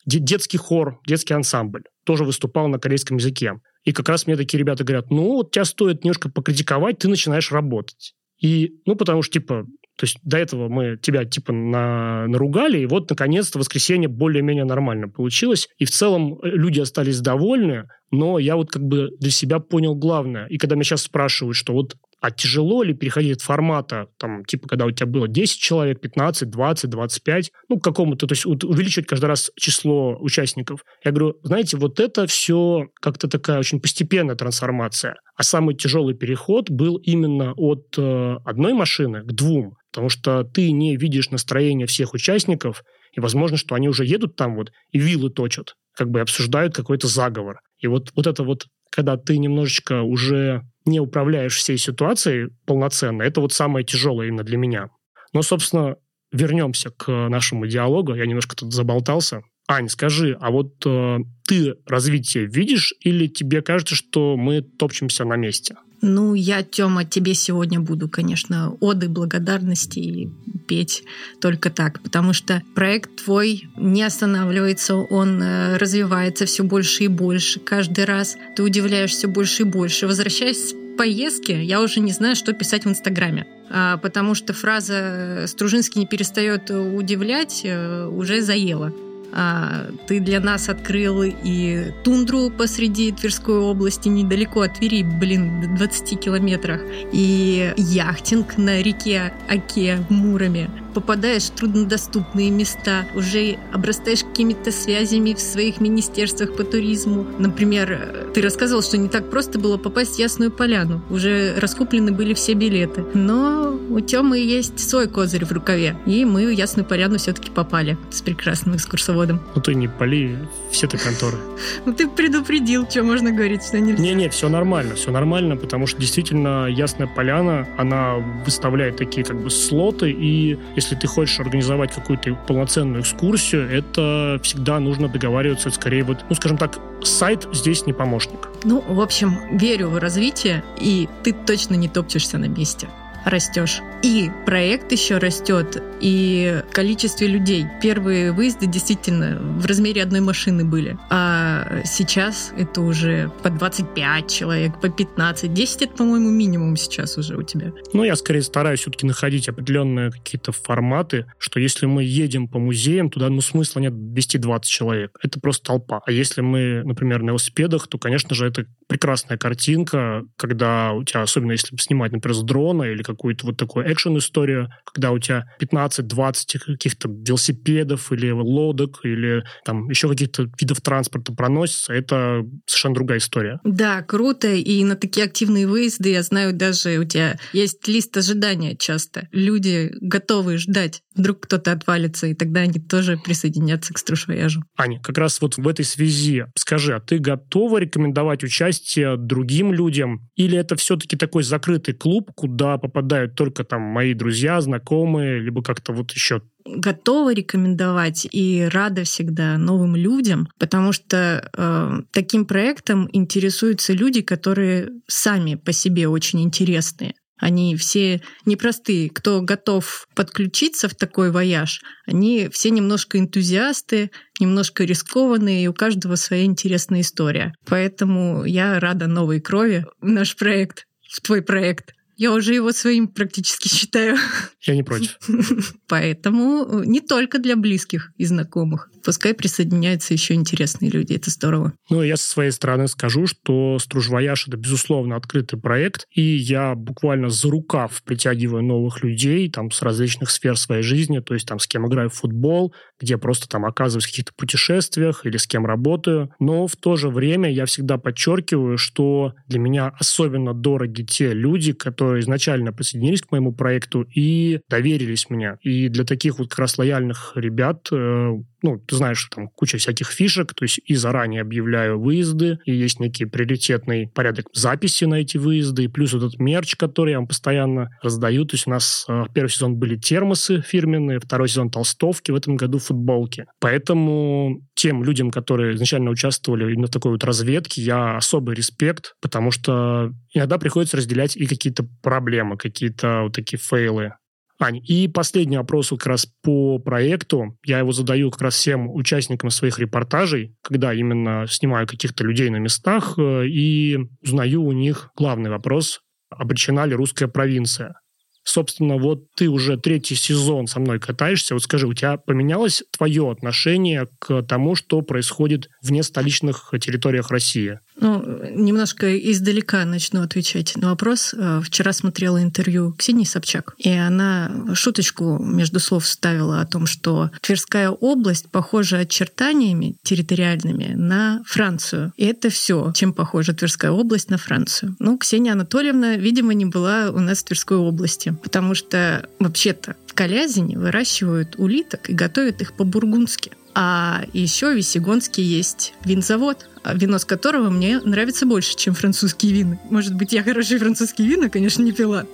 детский 0.05 0.57
хор, 0.57 0.99
детский 1.07 1.33
ансамбль. 1.33 1.83
Тоже 2.05 2.23
выступал 2.23 2.67
на 2.67 2.79
корейском 2.79 3.17
языке. 3.17 3.53
И 3.83 3.93
как 3.93 4.09
раз 4.09 4.27
мне 4.27 4.35
такие 4.35 4.59
ребята 4.59 4.83
говорят, 4.83 5.09
ну, 5.09 5.33
вот 5.33 5.51
тебя 5.51 5.65
стоит 5.65 6.03
немножко 6.03 6.29
покритиковать, 6.29 6.99
ты 6.99 7.07
начинаешь 7.07 7.51
работать. 7.51 8.13
И, 8.39 8.73
ну, 8.85 8.95
потому 8.95 9.21
что, 9.21 9.33
типа, 9.33 9.65
то 9.97 10.05
есть 10.05 10.17
до 10.23 10.37
этого 10.37 10.67
мы 10.67 10.97
тебя, 10.97 11.25
типа, 11.25 11.53
на, 11.53 12.25
наругали, 12.27 12.79
и 12.79 12.85
вот, 12.85 13.09
наконец-то, 13.09 13.59
воскресенье 13.59 14.07
более-менее 14.07 14.65
нормально 14.65 15.07
получилось. 15.09 15.69
И 15.77 15.85
в 15.85 15.91
целом 15.91 16.39
э, 16.41 16.49
люди 16.49 16.79
остались 16.79 17.19
довольны, 17.19 17.87
но 18.09 18.39
я 18.39 18.55
вот 18.55 18.71
как 18.71 18.83
бы 18.83 19.09
для 19.19 19.31
себя 19.31 19.59
понял 19.59 19.95
главное. 19.95 20.47
И 20.47 20.57
когда 20.57 20.75
меня 20.75 20.85
сейчас 20.85 21.03
спрашивают, 21.03 21.55
что 21.55 21.73
вот 21.73 21.95
а 22.21 22.29
тяжело 22.29 22.83
ли 22.83 22.93
переходить 22.93 23.37
от 23.37 23.41
формата, 23.41 24.07
там, 24.17 24.45
типа, 24.45 24.67
когда 24.67 24.85
у 24.85 24.91
тебя 24.91 25.07
было 25.07 25.27
10 25.27 25.59
человек, 25.59 25.99
15, 25.99 26.49
20, 26.49 26.89
25, 26.89 27.51
ну, 27.67 27.79
к 27.79 27.83
какому-то, 27.83 28.27
то 28.27 28.33
есть 28.33 28.45
увеличивать 28.45 29.07
каждый 29.07 29.25
раз 29.25 29.51
число 29.55 30.15
участников. 30.19 30.85
Я 31.03 31.11
говорю, 31.11 31.39
знаете, 31.43 31.77
вот 31.77 31.99
это 31.99 32.27
все 32.27 32.85
как-то 33.01 33.27
такая 33.27 33.57
очень 33.57 33.81
постепенная 33.81 34.35
трансформация. 34.35 35.15
А 35.35 35.43
самый 35.43 35.75
тяжелый 35.75 36.13
переход 36.13 36.69
был 36.69 36.97
именно 36.97 37.53
от 37.53 37.95
э, 37.97 38.35
одной 38.45 38.73
машины 38.73 39.23
к 39.23 39.31
двум, 39.33 39.73
потому 39.91 40.09
что 40.09 40.43
ты 40.43 40.71
не 40.71 40.97
видишь 40.97 41.31
настроение 41.31 41.87
всех 41.87 42.13
участников, 42.13 42.83
и 43.13 43.19
возможно, 43.19 43.57
что 43.57 43.73
они 43.73 43.89
уже 43.89 44.05
едут 44.05 44.35
там 44.35 44.55
вот 44.55 44.71
и 44.91 44.99
вилы 44.99 45.31
точат, 45.31 45.73
как 45.95 46.11
бы 46.11 46.21
обсуждают 46.21 46.75
какой-то 46.75 47.07
заговор. 47.07 47.61
И 47.79 47.87
вот, 47.87 48.11
вот 48.15 48.27
это 48.27 48.43
вот, 48.43 48.67
когда 48.91 49.17
ты 49.17 49.37
немножечко 49.37 50.01
уже 50.03 50.61
не 50.85 50.99
управляешь 50.99 51.55
всей 51.55 51.77
ситуацией 51.77 52.49
полноценно, 52.65 53.23
это 53.23 53.41
вот 53.41 53.53
самое 53.53 53.85
тяжелое 53.85 54.27
именно 54.27 54.43
для 54.43 54.57
меня. 54.57 54.89
Но, 55.33 55.41
собственно, 55.41 55.95
вернемся 56.31 56.91
к 56.91 57.09
нашему 57.29 57.65
диалогу. 57.65 58.13
Я 58.13 58.25
немножко 58.25 58.55
тут 58.55 58.73
заболтался. 58.73 59.41
Ань, 59.67 59.89
скажи, 59.89 60.37
а 60.39 60.51
вот 60.51 60.85
э, 60.85 61.19
ты 61.47 61.75
развитие 61.85 62.45
видишь 62.45 62.93
или 62.99 63.27
тебе 63.27 63.61
кажется, 63.61 63.95
что 63.95 64.35
мы 64.35 64.61
топчемся 64.61 65.23
на 65.23 65.35
месте? 65.35 65.75
Ну, 66.01 66.33
я, 66.33 66.63
Тёма, 66.63 67.05
тебе 67.05 67.35
сегодня 67.35 67.79
буду, 67.79 68.09
конечно, 68.09 68.75
оды 68.79 69.07
благодарности 69.07 69.99
и 69.99 70.29
петь 70.67 71.03
только 71.39 71.69
так, 71.69 72.01
потому 72.01 72.33
что 72.33 72.63
проект 72.73 73.23
твой 73.23 73.69
не 73.77 74.01
останавливается, 74.03 74.95
он 74.95 75.41
э, 75.41 75.77
развивается 75.77 76.45
все 76.45 76.63
больше 76.63 77.03
и 77.03 77.07
больше 77.07 77.59
каждый 77.59 78.05
раз. 78.05 78.35
Ты 78.55 78.63
удивляешь 78.63 79.11
все 79.11 79.27
больше 79.27 79.63
и 79.63 79.65
больше. 79.65 80.07
Возвращаясь 80.07 80.69
с 80.69 80.75
поездки, 80.97 81.51
я 81.51 81.81
уже 81.81 81.99
не 81.99 82.11
знаю, 82.11 82.35
что 82.35 82.53
писать 82.53 82.85
в 82.85 82.89
Инстаграме. 82.89 83.45
А, 83.69 83.97
потому 83.97 84.33
что 84.33 84.53
фраза 84.53 85.45
«Стружинский 85.47 85.99
не 85.99 86.07
перестает 86.07 86.71
удивлять» 86.71 87.61
э, 87.63 88.07
уже 88.07 88.41
заела. 88.41 88.93
А, 89.33 89.87
ты 90.07 90.19
для 90.19 90.39
нас 90.39 90.69
открыл 90.69 91.23
и 91.23 91.91
тундру 92.03 92.49
посреди 92.49 93.11
Тверской 93.11 93.57
области, 93.57 94.09
недалеко 94.09 94.61
от 94.61 94.75
Твери, 94.75 95.03
блин, 95.03 95.61
в 95.61 95.75
20 95.77 96.19
километрах, 96.19 96.81
и 97.11 97.73
яхтинг 97.77 98.57
на 98.57 98.81
реке 98.81 99.33
Оке 99.47 99.97
в 100.09 100.11
Муроме 100.11 100.69
попадаешь 100.93 101.43
в 101.43 101.51
труднодоступные 101.51 102.51
места, 102.51 103.05
уже 103.15 103.57
обрастаешь 103.73 104.23
какими-то 104.23 104.71
связями 104.71 105.33
в 105.33 105.39
своих 105.39 105.81
министерствах 105.81 106.55
по 106.55 106.63
туризму. 106.63 107.25
Например, 107.39 108.27
ты 108.33 108.41
рассказывал, 108.41 108.81
что 108.81 108.97
не 108.97 109.09
так 109.09 109.29
просто 109.29 109.59
было 109.59 109.77
попасть 109.77 110.15
в 110.15 110.19
Ясную 110.19 110.51
Поляну. 110.51 111.01
Уже 111.09 111.55
раскуплены 111.57 112.11
были 112.11 112.33
все 112.33 112.53
билеты. 112.53 113.03
Но 113.13 113.79
у 113.89 113.99
Тёмы 113.99 114.39
есть 114.39 114.79
свой 114.79 115.07
козырь 115.07 115.45
в 115.45 115.51
рукаве. 115.51 115.97
И 116.05 116.25
мы 116.25 116.45
в 116.45 116.51
Ясную 116.51 116.85
Поляну 116.85 117.17
все-таки 117.17 117.51
попали 117.51 117.97
с 118.09 118.21
прекрасным 118.21 118.75
экскурсоводом. 118.75 119.41
Ну 119.55 119.61
ты 119.61 119.75
не 119.75 119.87
поли 119.87 120.37
все 120.71 120.87
ты 120.87 120.97
конторы. 120.97 121.37
Ну 121.85 121.93
ты 121.93 122.07
предупредил, 122.07 122.87
что 122.89 123.03
можно 123.03 123.31
говорить, 123.31 123.63
что 123.63 123.79
нельзя. 123.79 124.01
Не-не, 124.01 124.29
все 124.29 124.49
нормально, 124.49 124.95
все 124.95 125.11
нормально, 125.11 125.55
потому 125.55 125.87
что 125.87 125.99
действительно 125.99 126.67
Ясная 126.67 127.07
Поляна, 127.07 127.67
она 127.77 128.15
выставляет 128.45 128.97
такие 128.97 129.25
как 129.25 129.41
бы 129.41 129.49
слоты, 129.49 130.11
и 130.11 130.57
если 130.81 130.95
ты 130.95 131.07
хочешь 131.07 131.39
организовать 131.39 131.93
какую-то 131.93 132.33
полноценную 132.47 133.01
экскурсию, 133.01 133.69
это 133.69 134.39
всегда 134.43 134.79
нужно 134.79 135.07
договариваться, 135.07 135.69
скорее 135.69 136.03
вот, 136.03 136.25
ну, 136.27 136.35
скажем 136.35 136.57
так, 136.57 136.79
сайт 137.03 137.47
здесь 137.53 137.85
не 137.85 137.93
помощник. 137.93 138.49
Ну, 138.63 138.81
в 138.81 138.99
общем, 138.99 139.57
верю 139.57 139.89
в 139.89 139.97
развитие, 139.97 140.63
и 140.79 141.07
ты 141.23 141.33
точно 141.33 141.75
не 141.75 141.87
топчешься 141.87 142.37
на 142.37 142.45
месте 142.45 142.89
растешь. 143.25 143.81
И 144.03 144.31
проект 144.45 144.91
еще 144.91 145.17
растет, 145.17 145.81
и 145.99 146.61
количестве 146.71 147.27
людей. 147.27 147.67
Первые 147.81 148.31
выезды 148.31 148.65
действительно 148.65 149.37
в 149.39 149.65
размере 149.65 150.01
одной 150.01 150.21
машины 150.21 150.65
были. 150.65 150.97
А 151.09 151.81
сейчас 151.85 152.51
это 152.57 152.81
уже 152.81 153.31
по 153.43 153.49
25 153.49 154.31
человек, 154.31 154.79
по 154.81 154.89
15. 154.89 155.53
10 155.53 155.81
это, 155.83 155.93
по-моему, 155.93 156.29
минимум 156.29 156.75
сейчас 156.75 157.17
уже 157.17 157.37
у 157.37 157.43
тебя. 157.43 157.71
Ну, 157.93 158.03
я 158.03 158.15
скорее 158.15 158.41
стараюсь 158.41 158.79
все-таки 158.79 159.05
находить 159.05 159.47
определенные 159.47 160.11
какие-то 160.11 160.51
форматы, 160.51 161.27
что 161.37 161.59
если 161.59 161.85
мы 161.85 162.03
едем 162.03 162.47
по 162.47 162.57
музеям, 162.57 163.09
туда, 163.09 163.29
ну, 163.29 163.41
смысла 163.41 163.79
нет 163.79 163.93
вести 163.95 164.39
20 164.39 164.69
человек. 164.69 165.17
Это 165.21 165.39
просто 165.39 165.65
толпа. 165.65 166.01
А 166.05 166.11
если 166.11 166.41
мы, 166.41 166.81
например, 166.83 167.21
на 167.21 167.29
велосипедах, 167.29 167.87
то, 167.87 167.99
конечно 167.99 168.35
же, 168.35 168.47
это 168.47 168.65
прекрасная 168.87 169.37
картинка, 169.37 170.23
когда 170.37 170.93
у 170.93 171.03
тебя, 171.03 171.21
особенно 171.21 171.51
если 171.51 171.75
снимать, 171.77 172.11
например, 172.11 172.35
с 172.35 172.41
дрона 172.41 172.83
или 172.83 173.03
какую-то 173.11 173.45
вот 173.45 173.57
такую 173.57 173.91
экшен-историю, 173.91 174.69
когда 174.85 175.11
у 175.11 175.19
тебя 175.19 175.45
15-20 175.61 176.59
каких-то 176.59 177.09
велосипедов 177.09 178.11
или 178.11 178.31
лодок 178.31 178.99
или 179.03 179.43
там 179.65 179.89
еще 179.89 180.09
каких-то 180.09 180.47
видов 180.59 180.81
транспорта 180.81 181.33
проносится, 181.33 181.93
это 181.93 182.43
совершенно 182.65 182.95
другая 182.95 183.17
история. 183.19 183.59
Да, 183.63 184.01
круто. 184.01 184.53
И 184.53 184.83
на 184.83 184.95
такие 184.95 185.25
активные 185.25 185.67
выезды, 185.67 186.11
я 186.11 186.23
знаю, 186.23 186.53
даже 186.53 186.97
у 186.97 187.03
тебя 187.03 187.37
есть 187.53 187.87
лист 187.87 188.15
ожидания 188.17 188.75
часто. 188.75 189.27
Люди 189.31 189.91
готовы 190.01 190.57
ждать. 190.57 191.01
Вдруг 191.15 191.41
кто-то 191.41 191.73
отвалится, 191.73 192.27
и 192.27 192.33
тогда 192.33 192.61
они 192.61 192.79
тоже 192.79 193.17
присоединятся 193.17 193.93
к 193.93 193.97
струшвояжу. 193.97 194.63
Аня, 194.77 194.99
как 195.01 195.17
раз 195.17 195.41
вот 195.41 195.57
в 195.57 195.67
этой 195.67 195.83
связи 195.83 196.45
скажи, 196.57 196.95
а 196.95 196.99
ты 196.99 197.17
готова 197.19 197.79
рекомендовать 197.79 198.43
участие 198.43 199.17
другим 199.17 199.73
людям? 199.73 200.29
Или 200.35 200.57
это 200.57 200.75
все-таки 200.75 201.17
такой 201.17 201.43
закрытый 201.43 201.93
клуб, 201.93 202.31
куда 202.35 202.77
попадают 202.77 203.00
только 203.35 203.63
там 203.63 203.81
мои 203.81 204.13
друзья, 204.13 204.61
знакомые, 204.61 205.39
либо 205.39 205.63
как-то 205.63 205.93
вот 205.93 206.11
еще 206.11 206.41
готова 206.65 207.33
рекомендовать 207.33 208.27
и 208.31 208.67
рада 208.71 209.03
всегда 209.03 209.57
новым 209.57 209.95
людям, 209.95 210.47
потому 210.59 210.91
что 210.91 211.49
э, 211.57 212.01
таким 212.11 212.45
проектом 212.45 213.09
интересуются 213.11 213.93
люди, 213.93 214.21
которые 214.21 214.89
сами 215.07 215.55
по 215.55 215.71
себе 215.71 216.07
очень 216.07 216.41
интересные. 216.41 217.15
Они 217.41 217.75
все 217.75 218.21
непростые. 218.45 219.09
Кто 219.09 219.41
готов 219.41 220.07
подключиться 220.15 220.87
в 220.87 220.93
такой 220.93 221.31
вояж, 221.31 221.81
они 222.05 222.47
все 222.51 222.69
немножко 222.69 223.17
энтузиасты, 223.17 224.11
немножко 224.39 224.83
рискованные, 224.83 225.63
и 225.63 225.67
у 225.67 225.73
каждого 225.73 226.15
своя 226.15 226.45
интересная 226.45 227.01
история. 227.01 227.55
Поэтому 227.65 228.45
я 228.45 228.79
рада 228.79 229.07
новой 229.07 229.41
крови 229.41 229.85
в 230.01 230.07
наш 230.07 230.35
проект, 230.35 230.85
в 231.09 231.19
твой 231.21 231.41
проект. 231.41 231.95
Я 232.21 232.33
уже 232.33 232.53
его 232.53 232.71
своим 232.71 233.07
практически 233.07 233.67
считаю. 233.67 234.15
Я 234.61 234.75
не 234.75 234.83
против. 234.83 235.17
Поэтому 235.87 236.83
не 236.83 237.01
только 237.01 237.39
для 237.39 237.55
близких 237.55 238.11
и 238.15 238.25
знакомых. 238.25 238.91
Пускай 239.03 239.33
присоединяются 239.33 240.13
еще 240.13 240.35
интересные 240.35 240.91
люди. 240.91 241.13
Это 241.13 241.31
здорово. 241.31 241.73
Ну, 241.89 242.03
я 242.03 242.17
со 242.17 242.29
своей 242.29 242.51
стороны 242.51 242.87
скажу, 242.87 243.25
что 243.25 243.79
«Стружвояж»— 243.79 244.47
это, 244.47 244.57
безусловно, 244.57 245.15
открытый 245.15 245.59
проект, 245.59 246.05
и 246.11 246.21
я 246.21 246.75
буквально 246.75 247.29
за 247.29 247.49
рукав 247.49 248.03
притягиваю 248.03 248.63
новых 248.63 249.01
людей 249.01 249.49
там 249.49 249.71
с 249.71 249.81
различных 249.81 250.29
сфер 250.29 250.57
своей 250.57 250.83
жизни, 250.83 251.21
то 251.21 251.33
есть 251.33 251.47
там 251.47 251.57
с 251.57 251.65
кем 251.65 251.87
играю 251.87 252.11
в 252.11 252.13
футбол, 252.13 252.75
где 252.99 253.17
просто 253.17 253.47
там 253.49 253.65
оказываюсь 253.65 254.05
в 254.05 254.09
каких-то 254.09 254.33
путешествиях 254.37 255.25
или 255.25 255.37
с 255.37 255.47
кем 255.47 255.65
работаю. 255.65 256.31
Но 256.39 256.67
в 256.67 256.75
то 256.75 256.95
же 256.95 257.09
время 257.09 257.51
я 257.51 257.65
всегда 257.65 257.97
подчеркиваю, 257.97 258.77
что 258.77 259.33
для 259.47 259.57
меня 259.57 259.91
особенно 259.99 260.53
дороги 260.53 261.01
те 261.01 261.33
люди, 261.33 261.73
которые 261.73 262.10
изначально 262.19 262.73
присоединились 262.73 263.21
к 263.21 263.31
моему 263.31 263.53
проекту 263.53 264.01
и 264.01 264.59
доверились 264.69 265.29
мне. 265.29 265.57
И 265.61 265.89
для 265.89 266.03
таких 266.03 266.39
вот 266.39 266.49
как 266.49 266.59
раз 266.59 266.77
лояльных 266.77 267.33
ребят 267.35 267.87
э, 267.91 268.33
ну, 268.61 268.77
ты 268.77 268.95
знаешь, 268.95 269.17
что 269.17 269.35
там 269.37 269.47
куча 269.49 269.77
всяких 269.77 270.07
фишек, 270.09 270.53
то 270.53 270.63
есть 270.63 270.79
и 270.85 270.95
заранее 270.95 271.41
объявляю 271.41 271.99
выезды, 271.99 272.59
и 272.65 272.73
есть 272.73 272.99
некий 272.99 273.25
приоритетный 273.25 274.07
порядок 274.07 274.47
записи 274.53 275.05
на 275.05 275.15
эти 275.15 275.37
выезды, 275.37 275.85
и 275.85 275.87
плюс 275.87 276.13
этот 276.13 276.39
мерч, 276.39 276.75
который 276.75 277.11
я 277.11 277.19
вам 277.19 277.27
постоянно 277.27 277.89
раздаю. 278.01 278.45
То 278.45 278.55
есть 278.55 278.67
у 278.67 278.69
нас 278.69 279.05
э, 279.07 279.25
первый 279.33 279.49
сезон 279.49 279.75
были 279.75 279.95
термосы 279.95 280.61
фирменные, 280.61 281.19
второй 281.19 281.49
сезон 281.49 281.69
толстовки, 281.69 282.31
в 282.31 282.35
этом 282.35 282.55
году 282.55 282.79
футболки. 282.79 283.45
Поэтому 283.59 284.61
тем 284.75 285.03
людям, 285.03 285.31
которые 285.31 285.75
изначально 285.75 286.11
участвовали 286.11 286.71
именно 286.71 286.87
в 286.87 286.91
такой 286.91 287.11
вот 287.11 287.23
разведке, 287.23 287.81
я 287.81 288.17
особый 288.17 288.55
респект, 288.55 289.15
потому 289.21 289.51
что 289.51 290.11
иногда 290.33 290.57
приходится 290.57 290.97
разделять 290.97 291.35
и 291.35 291.45
какие-то 291.45 291.85
проблемы, 292.01 292.57
какие-то 292.57 293.23
вот 293.23 293.33
такие 293.33 293.59
фейлы. 293.59 294.13
Ань, 294.61 294.81
и 294.85 295.07
последний 295.07 295.57
вопрос 295.57 295.89
как 295.89 296.05
раз 296.05 296.27
по 296.43 296.77
проекту. 296.79 297.57
Я 297.65 297.79
его 297.79 297.91
задаю 297.91 298.29
как 298.31 298.41
раз 298.41 298.55
всем 298.55 298.89
участникам 298.93 299.49
своих 299.49 299.79
репортажей, 299.79 300.55
когда 300.61 300.93
именно 300.93 301.45
снимаю 301.49 301.87
каких-то 301.87 302.23
людей 302.23 302.49
на 302.49 302.57
местах 302.57 303.15
э, 303.17 303.47
и 303.47 303.97
узнаю 304.21 304.63
у 304.63 304.71
них 304.71 305.09
главный 305.17 305.49
вопрос, 305.49 306.01
обречена 306.29 306.85
ли 306.85 306.93
русская 306.93 307.27
провинция. 307.27 307.95
Собственно, 308.43 308.97
вот 308.97 309.31
ты 309.35 309.49
уже 309.49 309.77
третий 309.77 310.15
сезон 310.15 310.65
со 310.65 310.79
мной 310.79 310.99
катаешься. 310.99 311.53
Вот 311.53 311.63
скажи, 311.63 311.87
у 311.87 311.93
тебя 311.93 312.17
поменялось 312.17 312.83
твое 312.97 313.29
отношение 313.29 314.07
к 314.19 314.41
тому, 314.43 314.75
что 314.75 315.01
происходит 315.01 315.69
вне 315.83 316.01
столичных 316.01 316.73
территориях 316.81 317.29
России? 317.29 317.79
Ну, 318.01 318.25
немножко 318.49 319.15
издалека 319.15 319.85
начну 319.85 320.23
отвечать 320.23 320.75
на 320.75 320.89
вопрос. 320.89 321.35
Э, 321.37 321.61
вчера 321.63 321.93
смотрела 321.93 322.41
интервью 322.41 322.93
Ксении 322.97 323.25
Собчак, 323.25 323.75
и 323.77 323.91
она 323.91 324.51
шуточку 324.73 325.37
между 325.37 325.79
слов 325.79 326.07
ставила 326.07 326.61
о 326.61 326.65
том, 326.65 326.87
что 326.87 327.29
Тверская 327.41 327.91
область 327.91 328.49
похожа 328.49 328.97
очертаниями 328.97 329.95
территориальными 330.01 330.93
на 330.95 331.43
Францию. 331.45 332.11
И 332.17 332.25
это 332.25 332.49
все, 332.49 332.91
чем 332.95 333.13
похожа 333.13 333.53
Тверская 333.53 333.91
область 333.91 334.31
на 334.31 334.39
Францию. 334.39 334.95
Ну, 334.97 335.19
Ксения 335.19 335.53
Анатольевна, 335.53 336.15
видимо, 336.15 336.55
не 336.55 336.65
была 336.65 337.11
у 337.11 337.19
нас 337.19 337.39
в 337.39 337.43
Тверской 337.45 337.77
области, 337.77 338.35
потому 338.41 338.73
что 338.73 339.29
вообще-то 339.39 339.95
в 340.07 340.15
Калязине 340.15 340.77
выращивают 340.77 341.55
улиток 341.57 342.09
и 342.09 342.13
готовят 342.13 342.61
их 342.61 342.73
по-бургундски. 342.73 343.51
А 343.73 344.23
еще 344.33 344.73
в 344.73 344.77
Весегонске 344.77 345.43
есть 345.43 345.93
винзавод, 346.03 346.67
вино 346.93 347.17
с 347.19 347.25
которого 347.25 347.69
мне 347.69 347.99
нравится 347.99 348.45
больше, 348.45 348.75
чем 348.75 348.93
французские 348.93 349.53
вина. 349.53 349.79
Может 349.89 350.15
быть, 350.15 350.33
я 350.33 350.43
хорошие 350.43 350.79
французские 350.79 351.27
вина, 351.27 351.49
конечно, 351.49 351.81
не 351.83 351.91
пила. 351.91 352.25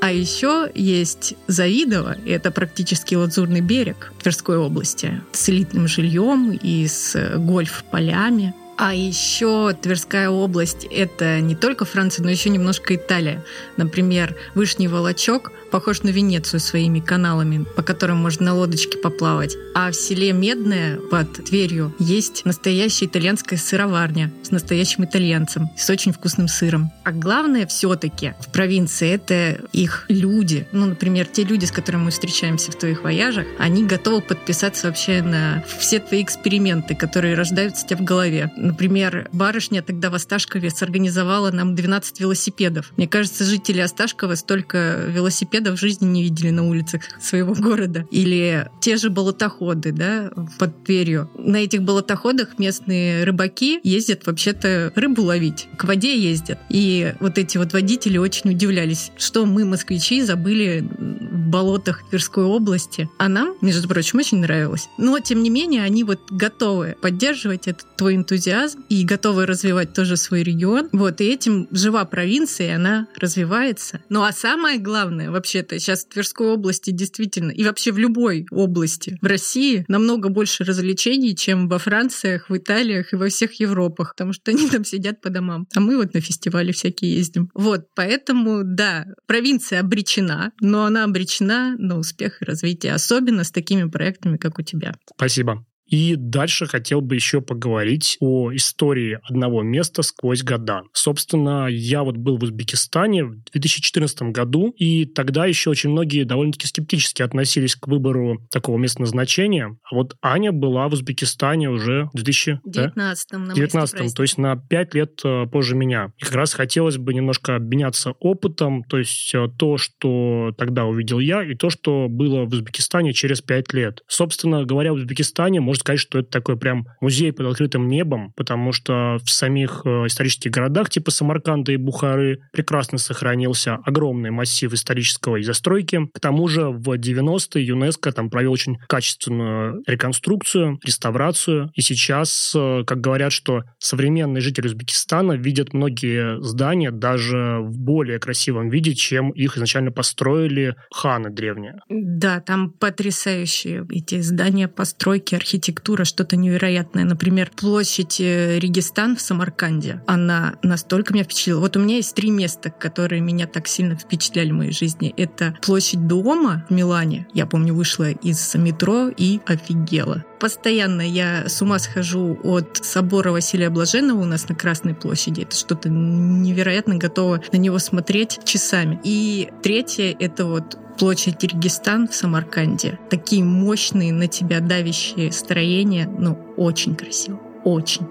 А 0.00 0.12
еще 0.12 0.70
есть 0.74 1.34
Завидово, 1.48 2.16
и 2.24 2.30
это 2.30 2.50
практически 2.50 3.16
Лазурный 3.16 3.60
берег 3.60 4.12
Тверской 4.22 4.56
области, 4.56 5.20
с 5.32 5.48
элитным 5.48 5.88
жильем 5.88 6.52
и 6.52 6.86
с 6.86 7.36
гольф-полями. 7.36 8.54
А 8.76 8.94
еще 8.94 9.76
Тверская 9.82 10.30
область— 10.30 10.86
это 10.90 11.40
не 11.40 11.56
только 11.56 11.84
Франция, 11.84 12.22
но 12.22 12.30
еще 12.30 12.48
немножко 12.48 12.94
Италия. 12.94 13.44
Например, 13.76 14.36
Вышний 14.54 14.86
Волочок 14.86 15.50
похож 15.70 16.02
на 16.02 16.08
Венецию 16.08 16.60
своими 16.60 17.00
каналами, 17.00 17.64
по 17.76 17.82
которым 17.82 18.18
можно 18.18 18.46
на 18.46 18.54
лодочке 18.54 18.98
поплавать. 18.98 19.56
А 19.74 19.90
в 19.90 19.94
селе 19.94 20.32
Медное 20.32 20.98
под 21.10 21.44
Тверью 21.44 21.94
есть 21.98 22.44
настоящая 22.44 23.06
итальянская 23.06 23.58
сыроварня 23.58 24.32
с 24.42 24.50
настоящим 24.50 25.04
итальянцем, 25.04 25.68
с 25.76 25.90
очень 25.90 26.12
вкусным 26.12 26.48
сыром. 26.48 26.90
А 27.04 27.12
главное 27.12 27.66
все-таки 27.66 28.34
в 28.40 28.50
провинции 28.50 29.10
это 29.10 29.60
их 29.72 30.06
люди. 30.08 30.66
Ну, 30.72 30.86
например, 30.86 31.26
те 31.26 31.44
люди, 31.44 31.66
с 31.66 31.70
которыми 31.70 32.04
мы 32.04 32.10
встречаемся 32.10 32.72
в 32.72 32.76
твоих 32.76 33.02
вояжах, 33.02 33.46
они 33.58 33.84
готовы 33.84 34.22
подписаться 34.22 34.86
вообще 34.86 35.22
на 35.22 35.62
все 35.78 35.98
твои 35.98 36.22
эксперименты, 36.22 36.94
которые 36.94 37.34
рождаются 37.34 37.84
у 37.84 37.88
тебя 37.88 37.98
в 37.98 38.04
голове. 38.04 38.50
Например, 38.56 39.28
барышня 39.32 39.82
тогда 39.82 40.10
в 40.10 40.14
Осташкове 40.14 40.70
сорганизовала 40.70 41.50
нам 41.50 41.74
12 41.74 42.20
велосипедов. 42.20 42.92
Мне 42.96 43.06
кажется, 43.06 43.44
жители 43.44 43.80
Осташкова 43.80 44.34
столько 44.34 45.04
велосипедов 45.06 45.57
велосипеда 45.58 45.76
в 45.76 45.78
жизни 45.78 46.06
не 46.06 46.22
видели 46.22 46.50
на 46.50 46.68
улицах 46.68 47.02
своего 47.20 47.54
города. 47.54 48.06
Или 48.10 48.68
те 48.80 48.96
же 48.96 49.10
болотоходы, 49.10 49.92
да, 49.92 50.30
под 50.58 50.84
Тверью. 50.84 51.30
На 51.36 51.56
этих 51.56 51.82
болотоходах 51.82 52.58
местные 52.58 53.24
рыбаки 53.24 53.80
ездят 53.82 54.26
вообще-то 54.26 54.92
рыбу 54.94 55.22
ловить, 55.22 55.68
к 55.76 55.84
воде 55.84 56.18
ездят. 56.18 56.58
И 56.70 57.14
вот 57.20 57.38
эти 57.38 57.58
вот 57.58 57.72
водители 57.72 58.18
очень 58.18 58.50
удивлялись, 58.50 59.10
что 59.16 59.44
мы, 59.44 59.64
москвичи, 59.64 60.22
забыли 60.22 60.86
в 60.98 61.48
болотах 61.48 62.08
Тверской 62.08 62.44
области. 62.44 63.08
А 63.18 63.28
нам, 63.28 63.54
между 63.60 63.88
прочим, 63.88 64.18
очень 64.18 64.38
нравилось. 64.38 64.88
Но, 64.98 65.18
тем 65.20 65.42
не 65.42 65.50
менее, 65.50 65.82
они 65.82 66.04
вот 66.04 66.20
готовы 66.30 66.96
поддерживать 67.00 67.68
этот 67.68 67.96
твой 67.96 68.16
энтузиазм 68.16 68.84
и 68.88 69.04
готовы 69.04 69.46
развивать 69.46 69.92
тоже 69.92 70.16
свой 70.16 70.42
регион. 70.42 70.88
Вот, 70.92 71.20
и 71.20 71.24
этим 71.24 71.68
жива 71.70 72.04
провинция, 72.04 72.68
и 72.68 72.72
она 72.72 73.06
развивается. 73.16 74.00
Ну, 74.08 74.22
а 74.22 74.32
самое 74.32 74.78
главное, 74.78 75.30
вообще-то, 75.48 75.78
сейчас 75.78 76.04
в 76.04 76.08
Тверской 76.08 76.48
области 76.48 76.90
действительно, 76.90 77.50
и 77.50 77.64
вообще 77.64 77.90
в 77.90 77.98
любой 77.98 78.46
области 78.50 79.18
в 79.22 79.26
России 79.26 79.84
намного 79.88 80.28
больше 80.28 80.64
развлечений, 80.64 81.34
чем 81.34 81.68
во 81.68 81.78
Франциях, 81.78 82.50
в 82.50 82.56
Италиях 82.56 83.12
и 83.12 83.16
во 83.16 83.28
всех 83.28 83.54
Европах, 83.54 84.14
потому 84.14 84.32
что 84.34 84.50
они 84.50 84.68
там 84.68 84.84
сидят 84.84 85.22
по 85.22 85.30
домам. 85.30 85.66
А 85.74 85.80
мы 85.80 85.96
вот 85.96 86.12
на 86.12 86.20
фестивали 86.20 86.72
всякие 86.72 87.16
ездим. 87.16 87.50
Вот, 87.54 87.86
поэтому, 87.94 88.62
да, 88.62 89.06
провинция 89.26 89.80
обречена, 89.80 90.52
но 90.60 90.84
она 90.84 91.04
обречена 91.04 91.76
на 91.78 91.98
успех 91.98 92.42
и 92.42 92.44
развитие, 92.44 92.92
особенно 92.92 93.44
с 93.44 93.50
такими 93.50 93.88
проектами, 93.88 94.36
как 94.36 94.58
у 94.58 94.62
тебя. 94.62 94.94
Спасибо. 95.16 95.64
И 95.88 96.16
дальше 96.16 96.66
хотел 96.66 97.00
бы 97.00 97.14
еще 97.14 97.40
поговорить 97.40 98.16
о 98.20 98.54
истории 98.54 99.18
одного 99.22 99.62
места 99.62 100.02
сквозь 100.02 100.42
года. 100.42 100.82
Собственно, 100.92 101.66
я 101.68 102.02
вот 102.02 102.16
был 102.16 102.36
в 102.36 102.42
Узбекистане 102.42 103.24
в 103.24 103.42
2014 103.52 104.22
году, 104.22 104.74
и 104.76 105.06
тогда 105.06 105.46
еще 105.46 105.70
очень 105.70 105.90
многие 105.90 106.24
довольно-таки 106.24 106.66
скептически 106.66 107.22
относились 107.22 107.74
к 107.74 107.88
выбору 107.88 108.46
такого 108.50 108.76
места 108.76 109.00
назначения. 109.00 109.76
А 109.90 109.94
вот 109.94 110.16
Аня 110.20 110.52
была 110.52 110.88
в 110.88 110.92
Узбекистане 110.92 111.70
уже 111.70 112.10
в 112.12 112.16
2019 112.16 113.28
да? 113.32 113.54
19 113.54 114.14
то 114.14 114.22
есть 114.22 114.38
на 114.38 114.56
5 114.56 114.94
лет 114.94 115.20
э, 115.24 115.46
позже 115.46 115.74
меня. 115.74 116.12
И 116.18 116.24
как 116.24 116.34
раз 116.34 116.52
хотелось 116.52 116.98
бы 116.98 117.14
немножко 117.14 117.56
обменяться 117.56 118.12
опытом, 118.20 118.84
то 118.84 118.98
есть 118.98 119.34
э, 119.34 119.48
то, 119.58 119.78
что 119.78 120.52
тогда 120.58 120.84
увидел 120.84 121.18
я, 121.18 121.42
и 121.42 121.54
то, 121.54 121.70
что 121.70 122.08
было 122.08 122.44
в 122.44 122.52
Узбекистане 122.52 123.12
через 123.12 123.40
5 123.40 123.72
лет. 123.72 124.02
Собственно 124.06 124.64
говоря, 124.64 124.92
в 124.92 124.96
Узбекистане 124.96 125.60
можно 125.60 125.77
сказать, 125.80 126.00
что 126.00 126.18
это 126.18 126.30
такой 126.30 126.56
прям 126.56 126.86
музей 127.00 127.32
под 127.32 127.46
открытым 127.46 127.88
небом, 127.88 128.32
потому 128.36 128.72
что 128.72 129.18
в 129.24 129.30
самих 129.30 129.82
э, 129.84 130.06
исторических 130.06 130.50
городах 130.50 130.90
типа 130.90 131.10
Самарканда 131.10 131.72
и 131.72 131.76
Бухары 131.76 132.40
прекрасно 132.52 132.98
сохранился 132.98 133.74
огромный 133.84 134.30
массив 134.30 134.72
исторического 134.72 135.42
застройки. 135.42 136.06
К 136.12 136.20
тому 136.20 136.48
же 136.48 136.68
в 136.68 136.90
90-е 136.98 137.66
ЮНЕСКО 137.66 138.12
там 138.12 138.30
провел 138.30 138.52
очень 138.52 138.78
качественную 138.88 139.82
реконструкцию, 139.86 140.78
реставрацию. 140.84 141.70
И 141.74 141.80
сейчас, 141.80 142.52
э, 142.54 142.84
как 142.86 143.00
говорят, 143.00 143.32
что 143.32 143.62
современные 143.78 144.40
жители 144.40 144.66
Узбекистана 144.66 145.32
видят 145.32 145.72
многие 145.72 146.40
здания 146.42 146.90
даже 146.90 147.58
в 147.60 147.78
более 147.78 148.18
красивом 148.18 148.68
виде, 148.68 148.94
чем 148.94 149.30
их 149.30 149.56
изначально 149.56 149.90
построили 149.92 150.76
ханы 150.92 151.30
древние. 151.30 151.80
Да, 151.88 152.40
там 152.40 152.70
потрясающие 152.70 153.86
эти 153.90 154.20
здания, 154.20 154.68
постройки, 154.68 155.34
архитектура 155.34 155.67
архитектура 155.68 156.04
что-то 156.04 156.36
невероятное. 156.36 157.04
Например, 157.04 157.50
площадь 157.54 158.20
э, 158.20 158.58
Регистан 158.58 159.16
в 159.16 159.20
Самарканде. 159.20 160.02
Она 160.06 160.54
настолько 160.62 161.12
меня 161.12 161.24
впечатлила. 161.24 161.60
Вот 161.60 161.76
у 161.76 161.80
меня 161.80 161.96
есть 161.96 162.14
три 162.14 162.30
места, 162.30 162.70
которые 162.70 163.20
меня 163.20 163.46
так 163.46 163.68
сильно 163.68 163.96
впечатляли 163.96 164.50
в 164.50 164.54
моей 164.54 164.72
жизни. 164.72 165.12
Это 165.16 165.56
площадь 165.62 166.06
Дома 166.06 166.64
в 166.68 166.72
Милане. 166.72 167.26
Я 167.34 167.46
помню, 167.46 167.74
вышла 167.74 168.10
из 168.10 168.54
метро 168.54 169.08
и 169.14 169.40
офигела. 169.46 170.24
Постоянно 170.40 171.02
я 171.02 171.48
с 171.48 171.60
ума 171.60 171.78
схожу 171.78 172.38
от 172.42 172.78
собора 172.82 173.32
Василия 173.32 173.70
Блаженного 173.70 174.22
у 174.22 174.24
нас 174.24 174.48
на 174.48 174.54
Красной 174.54 174.94
площади. 174.94 175.42
Это 175.42 175.56
что-то 175.56 175.88
невероятно 175.90 176.96
готово 176.96 177.42
на 177.52 177.56
него 177.56 177.78
смотреть 177.78 178.40
часами. 178.44 179.00
И 179.04 179.50
третье— 179.62 180.16
это 180.18 180.46
вот 180.46 180.78
площадь 180.98 181.38
Киргизстан 181.38 182.08
в 182.08 182.14
Самарканде. 182.14 182.98
Такие 183.10 183.42
мощные 183.44 184.12
на 184.12 184.26
тебя 184.26 184.60
давящие 184.60 185.32
строения, 185.32 186.08
ну, 186.18 186.38
очень 186.56 186.94
красиво, 186.94 187.40
очень. 187.64 188.06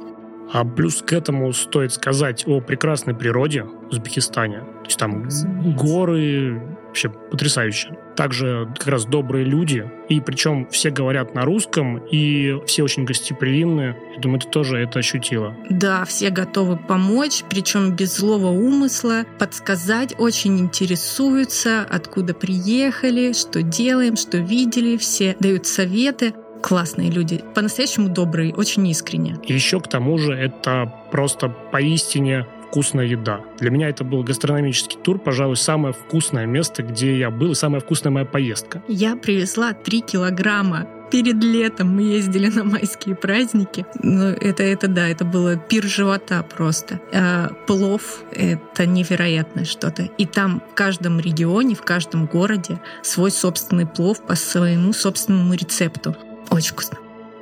А 0.54 0.64
плюс 0.64 1.02
к 1.02 1.12
этому 1.12 1.52
стоит 1.52 1.92
сказать 1.92 2.46
о 2.48 2.62
прекрасной 2.62 3.14
природе 3.14 3.64
в 3.64 3.90
Узбекистане. 3.90 4.60
То 4.60 4.86
есть 4.86 4.98
там 4.98 5.26
Разумеется. 5.26 5.48
горы, 5.84 6.62
вообще 6.88 7.10
потрясающе. 7.10 7.98
Также 8.18 8.68
как 8.78 8.88
раз 8.88 9.06
добрые 9.06 9.46
люди, 9.46 9.90
и 10.10 10.20
причем 10.20 10.68
все 10.72 10.90
говорят 10.90 11.36
на 11.36 11.44
русском, 11.44 12.00
и 12.00 12.58
все 12.66 12.84
очень 12.84 13.06
гостеприимные. 13.06 13.96
Я 14.16 14.22
думаю, 14.22 14.40
ты 14.40 14.50
тоже 14.50 14.80
это 14.80 15.00
ощутила. 15.00 15.56
Да, 15.70 16.04
все 16.04 16.32
готовы 16.32 16.78
помочь, 16.78 17.44
причем 17.48 17.96
без 17.96 18.18
злого 18.18 18.48
умысла, 18.48 19.26
подсказать, 19.38 20.16
очень 20.18 20.60
интересуются, 20.60 21.86
откуда 21.88 22.34
приехали, 22.34 23.34
что 23.34 23.62
делаем, 23.62 24.16
что 24.16 24.40
видели, 24.40 24.98
все 24.98 25.36
дают 25.40 25.68
советы 25.68 26.34
классные 26.62 27.12
люди, 27.12 27.44
по-настоящему 27.54 28.10
добрые, 28.10 28.54
очень 28.54 28.88
искренне. 28.88 29.38
И 29.44 29.54
еще 29.54 29.80
к 29.80 29.88
тому 29.88 30.18
же 30.18 30.34
это 30.34 30.92
просто 31.12 31.50
поистине 31.50 32.46
вкусная 32.68 33.06
еда. 33.06 33.42
Для 33.60 33.70
меня 33.70 33.90
это 33.90 34.04
был 34.04 34.24
гастрономический 34.24 34.98
тур, 35.02 35.20
пожалуй, 35.20 35.58
самое 35.58 35.94
вкусное 35.94 36.46
место, 36.46 36.84
где 36.84 37.18
я 37.18 37.30
был, 37.30 37.52
и 37.52 37.56
самая 37.56 37.82
вкусная 37.82 38.12
моя 38.12 38.26
поездка. 38.26 38.82
Я 38.88 39.16
привезла 39.16 39.74
3 39.74 40.02
килограмма 40.02 40.88
перед 41.12 41.42
летом 41.44 41.96
мы 41.96 42.04
ездили 42.04 42.48
на 42.50 42.64
майские 42.64 43.16
праздники. 43.16 43.86
Ну, 44.02 44.26
это, 44.26 44.64
это 44.64 44.88
да, 44.88 45.08
это 45.08 45.26
было 45.26 45.56
пир 45.56 45.86
живота 45.86 46.44
просто. 46.44 47.00
А 47.14 47.50
плов— 47.66 48.24
это 48.32 48.86
невероятное 48.86 49.66
что-то. 49.66 50.04
И 50.18 50.26
там 50.26 50.62
в 50.72 50.76
каждом 50.76 51.20
регионе, 51.20 51.76
в 51.76 51.82
каждом 51.82 52.26
городе 52.26 52.80
свой 53.04 53.32
собственный 53.32 53.86
плов 53.86 54.22
по 54.26 54.36
своему 54.36 54.94
собственному 54.94 55.54
рецепту. 55.54 56.16
Очень 56.50 56.72
вкусно. 56.72 56.98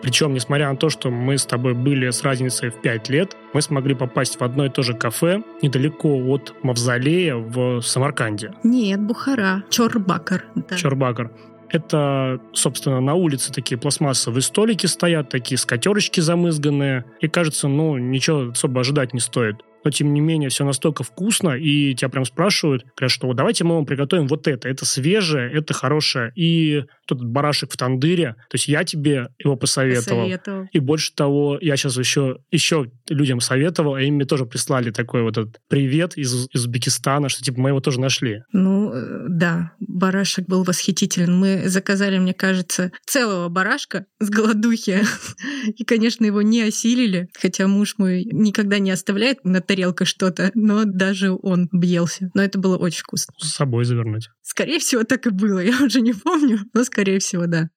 Причем, 0.05 0.35
несмотря 0.35 0.69
на 0.69 0.77
то, 0.77 0.91
что 0.91 1.09
мы 1.09 1.35
с 1.35 1.47
тобой 1.47 1.73
были 1.73 2.11
с 2.11 2.21
разницей 2.21 2.69
в 2.69 2.79
5 2.79 3.09
лет, 3.09 3.35
мы 3.53 3.61
смогли 3.63 3.95
попасть 3.95 4.39
в 4.39 4.43
одно 4.43 4.67
и 4.67 4.69
то 4.69 4.83
же 4.83 4.93
кафе 4.93 5.41
недалеко 5.63 6.15
от 6.31 6.53
Мавзолея 6.61 7.37
в 7.37 7.81
Самарканде. 7.81 8.53
Нет, 8.63 9.01
Бухара. 9.01 9.63
Чорбакар. 9.71 10.45
Да. 10.53 10.75
Чорбакар. 10.75 11.31
Это, 11.69 12.39
собственно, 12.53 13.01
на 13.01 13.15
улице 13.15 13.51
такие 13.51 13.79
пластмассовые 13.79 14.43
столики 14.43 14.85
стоят, 14.85 15.29
такие 15.29 15.57
скатерочки 15.57 16.19
замызганные. 16.19 17.05
И 17.19 17.27
кажется, 17.27 17.67
ну, 17.67 17.97
ничего 17.97 18.51
особо 18.51 18.81
ожидать 18.81 19.11
не 19.15 19.19
стоит 19.19 19.63
но 19.85 19.91
тем 19.91 20.13
не 20.13 20.19
менее 20.19 20.49
все 20.49 20.65
настолько 20.65 21.03
вкусно, 21.03 21.51
и 21.51 21.93
тебя 21.93 22.09
прям 22.09 22.25
спрашивают, 22.25 22.83
говорят, 22.97 23.11
что 23.11 23.27
вот 23.27 23.37
давайте 23.37 23.63
мы 23.63 23.75
вам 23.75 23.85
приготовим 23.85 24.27
вот 24.27 24.47
это, 24.47 24.67
это 24.67 24.83
свежее, 24.83 25.51
это 25.53 25.73
хорошее, 25.73 26.33
и 26.35 26.83
тут 27.05 27.23
барашек 27.23 27.71
в 27.71 27.77
тандыре, 27.77 28.35
то 28.49 28.55
есть 28.55 28.67
я 28.67 28.83
тебе 28.83 29.29
его 29.37 29.55
посоветовал. 29.55 30.23
посоветовал. 30.23 30.67
И 30.71 30.79
больше 30.79 31.13
того, 31.13 31.59
я 31.61 31.77
сейчас 31.77 31.97
еще, 31.97 32.39
еще 32.51 32.91
людям 33.09 33.39
советовал, 33.39 33.95
и 33.97 34.05
им 34.05 34.15
мне 34.15 34.25
тоже 34.25 34.45
прислали 34.45 34.89
такой 34.89 35.21
вот 35.21 35.37
этот 35.37 35.61
привет 35.69 36.17
из, 36.17 36.47
из 36.51 36.65
Узбекистана, 36.65 37.29
что 37.29 37.43
типа 37.43 37.59
мы 37.59 37.69
его 37.69 37.79
тоже 37.79 37.99
нашли. 37.99 38.41
Ну, 38.51 38.91
э, 38.91 39.25
да, 39.29 39.73
барашек 39.79 40.47
был 40.47 40.63
восхитителен. 40.63 41.37
Мы 41.37 41.69
заказали, 41.69 42.17
мне 42.17 42.33
кажется, 42.33 42.91
целого 43.05 43.49
барашка 43.49 44.05
с 44.19 44.29
голодухи, 44.29 45.03
и, 45.77 45.83
конечно, 45.83 46.25
его 46.25 46.41
не 46.41 46.63
осилили, 46.63 47.29
хотя 47.39 47.67
муж 47.67 47.95
мой 47.99 48.25
никогда 48.25 48.79
не 48.79 48.89
оставляет 48.89 49.45
на 49.45 49.61
тарелка 49.75 50.05
что-то, 50.05 50.51
но 50.53 50.85
даже 50.85 51.33
он 51.33 51.67
бьелся. 51.71 52.31
Но 52.33 52.41
это 52.41 52.57
было 52.57 52.77
очень 52.77 53.01
вкусно. 53.01 53.33
С 53.37 53.51
собой 53.51 53.83
завернуть. 53.83 54.29
Скорее 54.41 54.79
всего, 54.79 55.03
так 55.03 55.27
и 55.27 55.29
было. 55.29 55.59
Я 55.59 55.83
уже 55.83 55.99
не 56.01 56.13
помню, 56.13 56.59
но 56.73 56.83
скорее 56.85 57.19
всего, 57.19 57.45
да. 57.45 57.69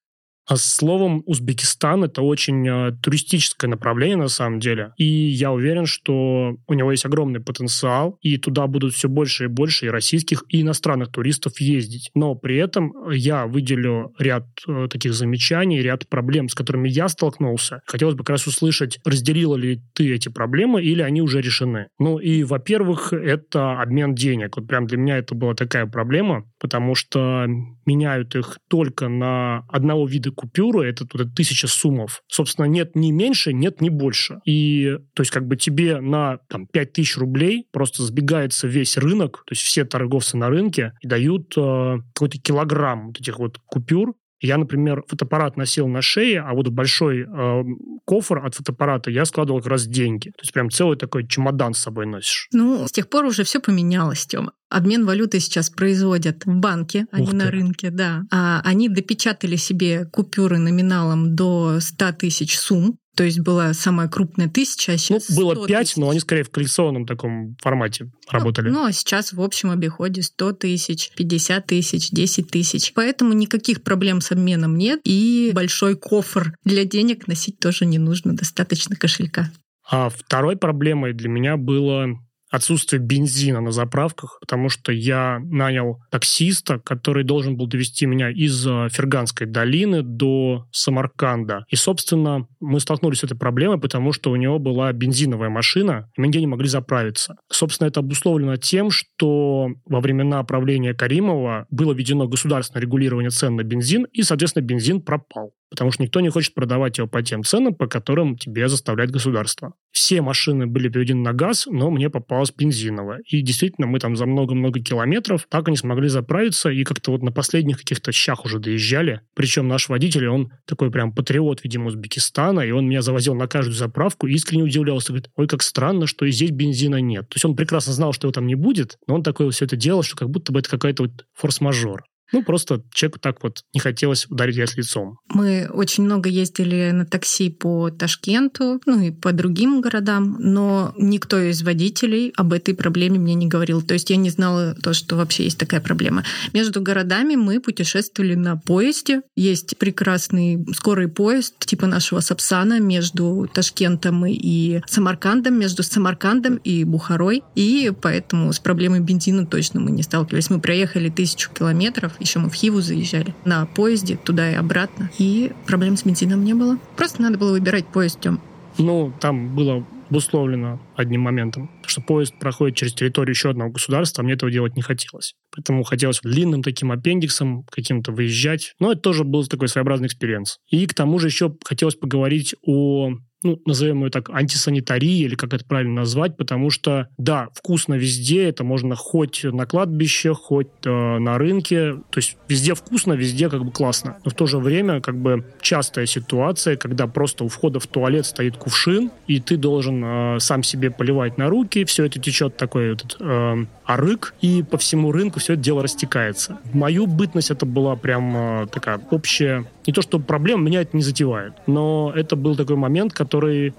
А 0.48 0.56
словом, 0.56 1.22
Узбекистан— 1.26 2.04
это 2.04 2.22
очень 2.22 2.66
э, 2.66 2.92
туристическое 3.02 3.70
направление 3.70 4.16
на 4.16 4.28
самом 4.28 4.60
деле. 4.60 4.92
И 4.96 5.04
я 5.04 5.52
уверен, 5.52 5.84
что 5.84 6.56
у 6.66 6.74
него 6.74 6.90
есть 6.90 7.04
огромный 7.04 7.40
потенциал, 7.40 8.18
и 8.22 8.38
туда 8.38 8.66
будут 8.66 8.94
все 8.94 9.10
больше 9.10 9.44
и 9.44 9.48
больше 9.48 9.86
и 9.86 9.90
российских, 9.90 10.44
и 10.48 10.62
иностранных 10.62 11.12
туристов 11.12 11.60
ездить. 11.60 12.10
Но 12.14 12.34
при 12.34 12.56
этом 12.56 12.94
я 13.10 13.46
выделю 13.46 14.14
ряд 14.18 14.46
э, 14.66 14.88
таких 14.90 15.12
замечаний, 15.12 15.82
ряд 15.82 16.08
проблем, 16.08 16.48
с 16.48 16.54
которыми 16.54 16.88
я 16.88 17.10
столкнулся. 17.10 17.82
Хотелось 17.84 18.14
бы 18.14 18.20
как 18.20 18.30
раз 18.30 18.46
услышать, 18.46 19.00
разделила 19.04 19.54
ли 19.54 19.82
ты 19.92 20.14
эти 20.14 20.30
проблемы 20.30 20.82
или 20.82 21.02
они 21.02 21.20
уже 21.20 21.42
решены. 21.42 21.88
Ну 21.98 22.18
и, 22.18 22.42
во-первых, 22.42 23.12
это 23.12 23.82
обмен 23.82 24.14
денег. 24.14 24.56
Вот 24.56 24.66
прям 24.66 24.86
для 24.86 24.96
меня 24.96 25.18
это 25.18 25.34
была 25.34 25.52
такая 25.52 25.84
проблема, 25.84 26.50
потому 26.58 26.94
что 26.94 27.46
меняют 27.84 28.34
их 28.34 28.58
только 28.68 29.08
на 29.08 29.66
одного 29.68 30.06
вида 30.06 30.30
купюры, 30.38 30.88
это 30.88 31.04
туда 31.04 31.24
тысяча 31.24 31.66
суммов. 31.66 32.22
Собственно, 32.28 32.66
нет 32.66 32.94
ни 32.94 33.10
меньше, 33.10 33.52
нет 33.52 33.80
ни 33.80 33.88
больше. 33.88 34.38
И, 34.44 34.96
то 35.14 35.22
есть, 35.22 35.32
как 35.32 35.48
бы 35.48 35.56
тебе 35.56 36.00
на 36.00 36.38
там, 36.48 36.66
5 36.68 36.92
тысяч 36.92 37.16
рублей 37.16 37.66
просто 37.72 38.04
сбегается 38.04 38.68
весь 38.68 38.96
рынок, 38.96 39.42
то 39.46 39.52
есть 39.52 39.62
все 39.62 39.84
торговцы 39.84 40.36
на 40.36 40.48
рынке 40.48 40.92
и 41.00 41.08
дают 41.08 41.54
э, 41.56 41.96
какой-то 42.14 42.38
килограмм 42.38 43.08
вот 43.08 43.20
этих 43.20 43.38
вот 43.40 43.58
купюр, 43.66 44.14
Я, 44.40 44.56
например, 44.56 45.02
фотоаппарат 45.08 45.56
носил 45.56 45.88
на 45.88 46.00
шее, 46.00 46.40
а 46.40 46.54
вот 46.54 46.68
большой 46.68 47.22
э, 47.22 47.64
кофр 48.04 48.44
от 48.44 48.54
фотоаппарата 48.54 49.10
я 49.10 49.24
складывал 49.24 49.60
как 49.60 49.70
раз 49.70 49.86
деньги. 49.86 50.28
То 50.30 50.42
есть 50.42 50.52
прям 50.52 50.70
целый 50.70 50.96
такой 50.96 51.26
чемодан 51.26 51.74
с 51.74 51.78
собой 51.78 52.06
носишь. 52.06 52.48
Ну, 52.52 52.86
с 52.86 52.92
тех 52.92 53.08
пор 53.08 53.24
уже 53.24 53.42
все 53.42 53.60
поменялось, 53.60 54.26
Тёма. 54.26 54.52
Обмен 54.70 55.06
валюты 55.06 55.40
сейчас 55.40 55.70
производят 55.70 56.44
в 56.44 56.54
банке, 56.54 57.06
а 57.10 57.20
Ух 57.20 57.26
не 57.26 57.30
ты. 57.30 57.36
на 57.36 57.50
рынке, 57.50 57.90
да. 57.90 58.22
А 58.30 58.60
они 58.64 58.88
допечатали 58.88 59.56
себе 59.56 60.04
купюры 60.04 60.58
номиналом 60.58 61.34
до 61.34 61.80
100 61.80 62.12
тысяч 62.12 62.58
сумм, 62.58 62.98
то 63.18 63.24
есть 63.24 63.40
была 63.40 63.74
самая 63.74 64.06
крупная 64.06 64.48
тысяча, 64.48 64.92
а 64.92 64.96
сейчас 64.96 65.28
Ну, 65.28 65.36
было 65.38 65.66
пять, 65.66 65.96
но 65.96 66.08
они 66.10 66.20
скорее 66.20 66.44
в 66.44 66.50
коллекционном 66.50 67.04
таком 67.04 67.56
формате 67.60 68.04
ну, 68.04 68.12
работали. 68.30 68.70
Ну, 68.70 68.84
а 68.84 68.92
сейчас 68.92 69.32
в 69.32 69.42
общем 69.42 69.72
обиходе 69.72 70.22
100 70.22 70.52
тысяч, 70.52 71.10
50 71.16 71.66
тысяч, 71.66 72.10
10 72.10 72.48
тысяч. 72.48 72.92
Поэтому 72.94 73.32
никаких 73.32 73.82
проблем 73.82 74.20
с 74.20 74.30
обменом 74.30 74.78
нет. 74.78 75.00
И 75.02 75.50
большой 75.52 75.96
кофр 75.96 76.54
для 76.62 76.84
денег 76.84 77.26
носить 77.26 77.58
тоже 77.58 77.86
не 77.86 77.98
нужно, 77.98 78.36
достаточно 78.36 78.94
кошелька. 78.94 79.50
А 79.90 80.10
второй 80.10 80.56
проблемой 80.56 81.12
для 81.12 81.28
меня 81.28 81.56
было 81.56 82.20
отсутствие 82.50 83.00
бензина 83.00 83.60
на 83.60 83.70
заправках, 83.70 84.38
потому 84.40 84.68
что 84.68 84.92
я 84.92 85.40
нанял 85.44 86.00
таксиста, 86.10 86.78
который 86.78 87.24
должен 87.24 87.56
был 87.56 87.66
довести 87.66 88.06
меня 88.06 88.30
из 88.30 88.66
э, 88.66 88.88
Ферганской 88.90 89.46
долины 89.46 90.02
до 90.02 90.66
Самарканда. 90.72 91.64
И, 91.68 91.76
собственно, 91.76 92.46
мы 92.60 92.80
столкнулись 92.80 93.18
с 93.18 93.24
этой 93.24 93.36
проблемой, 93.36 93.78
потому 93.78 94.12
что 94.12 94.30
у 94.30 94.36
него 94.36 94.58
была 94.58 94.92
бензиновая 94.92 95.50
машина, 95.50 96.10
и 96.16 96.20
мы 96.20 96.28
нигде 96.28 96.40
не 96.40 96.46
могли 96.46 96.68
заправиться. 96.68 97.36
Собственно, 97.50 97.88
это 97.88 98.00
обусловлено 98.00 98.56
тем, 98.56 98.90
что 98.90 99.68
во 99.84 100.00
времена 100.00 100.42
правления 100.44 100.94
Каримова 100.94 101.66
было 101.70 101.92
введено 101.92 102.26
государственное 102.26 102.82
регулирование 102.82 103.30
цен 103.30 103.56
на 103.56 103.62
бензин, 103.62 104.04
и, 104.12 104.22
соответственно, 104.22 104.64
бензин 104.64 105.00
пропал 105.00 105.52
потому 105.70 105.90
что 105.90 106.02
никто 106.02 106.20
не 106.20 106.28
хочет 106.28 106.54
продавать 106.54 106.98
его 106.98 107.06
по 107.06 107.22
тем 107.22 107.44
ценам, 107.44 107.74
по 107.74 107.86
которым 107.86 108.36
тебе 108.36 108.68
заставляет 108.68 109.10
государство. 109.10 109.74
Все 109.90 110.20
машины 110.22 110.66
были 110.66 110.88
переведены 110.88 111.22
на 111.22 111.32
газ, 111.32 111.66
но 111.70 111.90
мне 111.90 112.10
попалась 112.10 112.52
бензиновая. 112.56 113.20
И 113.28 113.40
действительно, 113.42 113.86
мы 113.86 113.98
там 113.98 114.16
за 114.16 114.26
много-много 114.26 114.80
километров 114.80 115.46
так 115.48 115.68
и 115.68 115.70
не 115.70 115.76
смогли 115.76 116.08
заправиться, 116.08 116.70
и 116.70 116.84
как-то 116.84 117.12
вот 117.12 117.22
на 117.22 117.32
последних 117.32 117.78
каких-то 117.78 118.12
щах 118.12 118.44
уже 118.44 118.58
доезжали. 118.58 119.22
Причем 119.34 119.68
наш 119.68 119.88
водитель, 119.88 120.28
он 120.28 120.52
такой 120.66 120.90
прям 120.90 121.12
патриот, 121.12 121.64
видимо, 121.64 121.86
Узбекистана, 121.86 122.60
и 122.60 122.70
он 122.70 122.88
меня 122.88 123.02
завозил 123.02 123.34
на 123.34 123.48
каждую 123.48 123.76
заправку 123.76 124.26
и 124.26 124.34
искренне 124.34 124.62
удивлялся. 124.62 125.12
Говорит, 125.12 125.30
ой, 125.36 125.46
как 125.48 125.62
странно, 125.62 126.06
что 126.06 126.24
и 126.24 126.30
здесь 126.30 126.50
бензина 126.50 127.00
нет. 127.00 127.28
То 127.28 127.36
есть 127.36 127.44
он 127.44 127.56
прекрасно 127.56 127.92
знал, 127.92 128.12
что 128.12 128.26
его 128.26 128.32
там 128.32 128.46
не 128.46 128.54
будет, 128.54 128.98
но 129.06 129.16
он 129.16 129.22
такое 129.22 129.50
все 129.50 129.64
это 129.64 129.76
делал, 129.76 130.02
что 130.02 130.16
как 130.16 130.30
будто 130.30 130.52
бы 130.52 130.60
это 130.60 130.70
какая-то 130.70 131.04
вот 131.04 131.26
форс-мажор. 131.34 132.04
Ну, 132.32 132.42
просто 132.42 132.82
человеку 132.92 133.18
так 133.20 133.42
вот 133.42 133.62
не 133.72 133.80
хотелось 133.80 134.26
ударить 134.26 134.56
грязь 134.56 134.76
лицом. 134.76 135.18
Мы 135.28 135.68
очень 135.72 136.04
много 136.04 136.28
ездили 136.28 136.90
на 136.90 137.06
такси 137.06 137.50
по 137.50 137.90
Ташкенту, 137.90 138.80
ну 138.86 139.00
и 139.00 139.10
по 139.10 139.32
другим 139.32 139.80
городам, 139.80 140.36
но 140.38 140.94
никто 140.98 141.38
из 141.38 141.62
водителей 141.62 142.32
об 142.36 142.52
этой 142.52 142.74
проблеме 142.74 143.18
мне 143.18 143.34
не 143.34 143.46
говорил. 143.46 143.82
То 143.82 143.94
есть 143.94 144.10
я 144.10 144.16
не 144.16 144.30
знала 144.30 144.74
то, 144.74 144.92
что 144.92 145.16
вообще 145.16 145.44
есть 145.44 145.58
такая 145.58 145.80
проблема. 145.80 146.24
Между 146.52 146.80
городами 146.80 147.36
мы 147.36 147.60
путешествовали 147.60 148.34
на 148.34 148.56
поезде. 148.56 149.22
Есть 149.36 149.78
прекрасный 149.78 150.66
скорый 150.74 151.08
поезд 151.08 151.58
типа 151.60 151.86
нашего 151.86 152.20
Сапсана 152.20 152.80
между 152.80 153.48
Ташкентом 153.52 154.26
и 154.26 154.80
Самаркандом, 154.86 155.58
между 155.58 155.82
Самаркандом 155.82 156.56
и 156.56 156.84
Бухарой. 156.84 157.42
И 157.54 157.92
поэтому 158.00 158.52
с 158.52 158.58
проблемой 158.58 159.00
бензина 159.00 159.46
точно 159.46 159.80
мы 159.80 159.90
не 159.90 160.02
сталкивались. 160.02 160.50
Мы 160.50 160.60
проехали 160.60 161.08
тысячу 161.08 161.50
километров, 161.52 162.17
еще 162.20 162.38
мы 162.38 162.50
в 162.50 162.54
Хиву 162.54 162.80
заезжали 162.80 163.34
на 163.44 163.66
поезде 163.66 164.16
туда 164.16 164.50
и 164.50 164.54
обратно. 164.54 165.10
И 165.18 165.52
проблем 165.66 165.96
с 165.96 166.04
бензином 166.04 166.44
не 166.44 166.54
было. 166.54 166.78
Просто 166.96 167.22
надо 167.22 167.38
было 167.38 167.52
выбирать 167.52 167.86
поезд, 167.86 168.20
Тем. 168.20 168.40
Ну, 168.78 169.12
там 169.20 169.54
было 169.54 169.84
обусловлено 170.08 170.80
одним 170.96 171.22
моментом, 171.22 171.70
что 171.86 172.00
поезд 172.00 172.34
проходит 172.38 172.76
через 172.76 172.94
территорию 172.94 173.34
еще 173.34 173.50
одного 173.50 173.70
государства, 173.70 174.22
а 174.22 174.24
мне 174.24 174.34
этого 174.34 174.50
делать 174.50 174.76
не 174.76 174.82
хотелось. 174.82 175.34
Поэтому 175.54 175.82
хотелось 175.82 176.20
длинным 176.22 176.62
таким 176.62 176.92
аппендиксом 176.92 177.64
каким-то 177.70 178.12
выезжать. 178.12 178.74
Но 178.78 178.92
это 178.92 179.00
тоже 179.02 179.24
был 179.24 179.46
такой 179.46 179.68
своеобразный 179.68 180.06
experience. 180.06 180.58
И 180.68 180.86
к 180.86 180.94
тому 180.94 181.18
же 181.18 181.26
еще 181.26 181.54
хотелось 181.64 181.94
поговорить 181.94 182.54
о 182.62 183.10
ну, 183.42 183.60
назовем 183.66 184.04
ее 184.04 184.10
так, 184.10 184.30
антисанитарии, 184.30 185.20
или 185.20 185.34
как 185.34 185.54
это 185.54 185.64
правильно 185.64 186.00
назвать, 186.00 186.36
потому 186.36 186.70
что, 186.70 187.08
да, 187.18 187.48
вкусно 187.54 187.94
везде, 187.94 188.48
это 188.48 188.64
можно 188.64 188.96
хоть 188.96 189.44
на 189.44 189.66
кладбище, 189.66 190.34
хоть 190.34 190.68
э, 190.84 191.18
на 191.18 191.38
рынке, 191.38 191.94
то 192.10 192.18
есть 192.18 192.36
везде 192.48 192.74
вкусно, 192.74 193.12
везде 193.12 193.48
как 193.48 193.64
бы 193.64 193.70
классно. 193.70 194.18
Но 194.24 194.30
в 194.30 194.34
то 194.34 194.46
же 194.46 194.58
время 194.58 195.00
как 195.00 195.16
бы 195.16 195.44
частая 195.60 196.06
ситуация, 196.06 196.76
когда 196.76 197.06
просто 197.06 197.44
у 197.44 197.48
входа 197.48 197.78
в 197.78 197.86
туалет 197.86 198.26
стоит 198.26 198.56
кувшин, 198.56 199.10
и 199.26 199.40
ты 199.40 199.56
должен 199.56 200.02
э, 200.04 200.40
сам 200.40 200.62
себе 200.62 200.90
поливать 200.90 201.38
на 201.38 201.48
руки, 201.48 201.84
все 201.84 202.04
это 202.04 202.18
течет 202.18 202.56
такой 202.56 202.94
этот 202.94 203.16
э, 203.20 203.66
арык, 203.84 204.34
и 204.40 204.64
по 204.64 204.78
всему 204.78 205.12
рынку 205.12 205.38
все 205.38 205.52
это 205.54 205.62
дело 205.62 205.82
растекается. 205.82 206.58
В 206.64 206.74
мою 206.74 207.06
бытность 207.06 207.50
это 207.50 207.66
была 207.66 207.94
прям 207.94 208.36
э, 208.36 208.66
такая 208.66 209.00
общая 209.10 209.64
не 209.88 209.92
то, 209.94 210.02
что 210.02 210.18
проблем, 210.18 210.62
меня 210.62 210.82
это 210.82 210.94
не 210.94 211.02
затевает. 211.02 211.54
Но 211.66 212.12
это 212.14 212.36
был 212.36 212.54
такой 212.56 212.76
момент, 212.76 213.14
который 213.14 213.27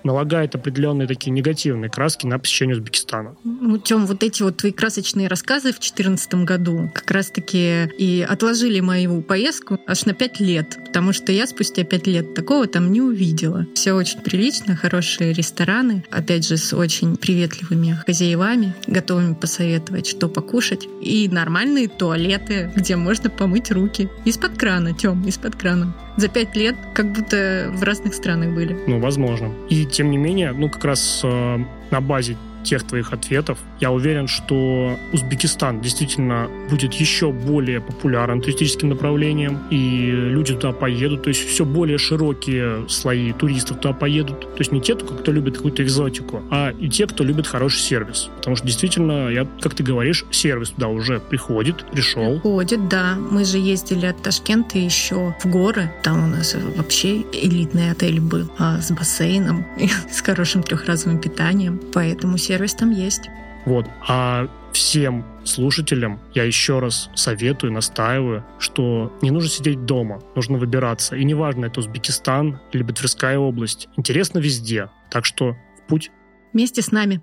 налагает 0.04 0.56
определенные 0.56 1.08
такие 1.08 1.32
негативные 1.32 1.90
краски 1.90 2.26
на 2.26 2.40
посещение 2.40 2.76
Узбекистана. 2.76 3.36
Ну, 3.44 3.78
Тем, 3.78 4.06
вот 4.06 4.24
эти 4.24 4.44
вот 4.44 4.58
твои 4.58 4.72
красочные 4.72 5.28
рассказы 5.28 5.70
в 5.70 5.80
2014 5.80 6.34
году 6.46 6.92
как 6.94 7.10
раз-таки 7.12 7.90
и 7.98 8.26
отложили 8.28 8.80
мою 8.80 9.22
поездку 9.22 9.80
аж 9.88 10.06
на 10.06 10.14
пять 10.14 10.40
лет, 10.40 10.78
потому 10.86 11.14
что 11.14 11.32
я 11.32 11.48
спустя 11.48 11.84
пять 11.84 12.08
лет 12.08 12.34
такого 12.34 12.68
там 12.68 12.92
не 12.92 13.02
увидела. 13.02 13.66
Все 13.76 13.94
очень 13.94 14.20
прилично, 14.20 14.76
хорошие 14.76 15.34
рестораны, 15.34 16.04
опять 16.12 16.48
же, 16.48 16.58
с 16.58 16.74
очень 16.74 17.18
приветливыми 17.18 18.00
хозяевами, 18.06 18.74
готовыми 18.88 19.34
посоветовать, 19.34 20.08
что 20.08 20.28
покушать, 20.28 20.88
и 21.02 21.28
нормальные 21.30 21.88
туалеты, 21.88 22.72
где 22.76 22.96
можно 22.96 23.30
помыть 23.30 23.72
руки. 23.72 24.10
Из-под 24.26 24.58
крана, 24.58 24.94
Тем, 24.94 25.26
из-под 25.28 25.56
крана 25.56 25.96
за 26.20 26.28
пять 26.28 26.56
лет 26.56 26.76
как 26.94 27.12
будто 27.12 27.70
в 27.74 27.84
разных 27.84 28.14
странах 28.14 28.50
были. 28.50 28.78
Ну, 28.88 29.00
возможно. 29.00 29.52
И 29.70 29.86
тем 29.86 30.12
не 30.12 30.18
менее, 30.18 30.52
ну, 30.52 30.70
как 30.70 30.86
раз 30.86 31.22
э, 31.24 31.58
на 31.92 32.02
базе 32.02 32.38
тех 32.64 32.84
твоих 32.84 33.14
ответов. 33.14 33.58
Я 33.80 33.92
уверен, 33.92 34.28
что 34.28 34.98
Узбекистан 35.14 35.82
действительно 35.82 36.50
будет 36.70 36.94
еще 36.94 37.32
более 37.32 37.82
популярным 37.82 38.42
туристическим 38.42 38.90
направлением, 38.90 39.60
и 39.70 40.12
люди 40.12 40.54
туда 40.54 40.72
поедут, 40.72 41.24
то 41.24 41.30
есть 41.30 41.48
все 41.48 41.66
более 41.66 41.98
широкие 41.98 42.88
слои 42.90 43.34
туристов 43.34 43.80
туда 43.80 43.94
поедут. 43.94 44.42
То 44.42 44.60
есть 44.60 44.72
не 44.72 44.82
те, 44.82 44.96
кто 44.96 45.32
любит 45.32 45.56
какую-то 45.56 45.84
экзотику, 45.84 46.44
а 46.50 46.72
и 46.72 46.90
те, 46.90 47.08
кто 47.08 47.24
любит 47.24 47.48
хороший 47.48 47.80
сервис. 47.80 48.30
Потому 48.38 48.56
что 48.56 48.66
действительно, 48.66 49.30
я, 49.30 49.48
как 49.62 49.74
ты 49.74 49.84
говоришь, 49.84 50.26
сервис 50.32 50.70
туда 50.70 50.88
уже 50.88 51.20
приходит, 51.20 51.86
пришел. 51.92 52.34
Приходит, 52.40 52.88
да. 52.88 53.16
Мы 53.16 53.46
же 53.46 53.58
ездили 53.58 54.06
от 54.06 54.22
Ташкента 54.22 54.78
еще 54.78 55.36
в 55.40 55.46
горы. 55.46 55.92
Там 56.04 56.24
у 56.24 56.28
нас 56.28 56.56
вообще 56.76 57.24
элитный 57.34 57.92
отель 57.92 58.20
был 58.20 58.50
а, 58.58 58.82
с 58.82 58.92
бассейном 58.92 59.66
и 59.78 59.90
с 60.12 60.22
хорошим 60.22 60.64
трехразовым 60.64 61.20
питанием. 61.20 61.80
Поэтому 61.94 62.38
сервис 62.50 62.74
там 62.74 62.90
есть. 62.90 63.30
Вот. 63.66 63.86
А 64.08 64.50
всем 64.74 65.24
слушателям 65.44 66.20
я 66.34 66.44
еще 66.44 66.80
раз 66.80 67.12
советую, 67.14 67.74
настаиваю, 67.74 68.44
что 68.58 69.16
не 69.22 69.30
нужно 69.30 69.50
сидеть 69.50 69.86
дома, 69.86 70.20
нужно 70.36 70.58
выбираться. 70.58 71.16
И 71.16 71.24
неважно, 71.24 71.66
это 71.66 71.80
Узбекистан 71.80 72.60
или 72.72 72.82
Тверская 72.84 73.38
область. 73.38 73.88
Интересно 73.98 74.40
везде. 74.40 74.90
Так 75.12 75.26
что 75.26 75.56
в 75.78 75.88
путь. 75.88 76.12
Вместе 76.54 76.82
с 76.82 76.92
нами. 76.92 77.22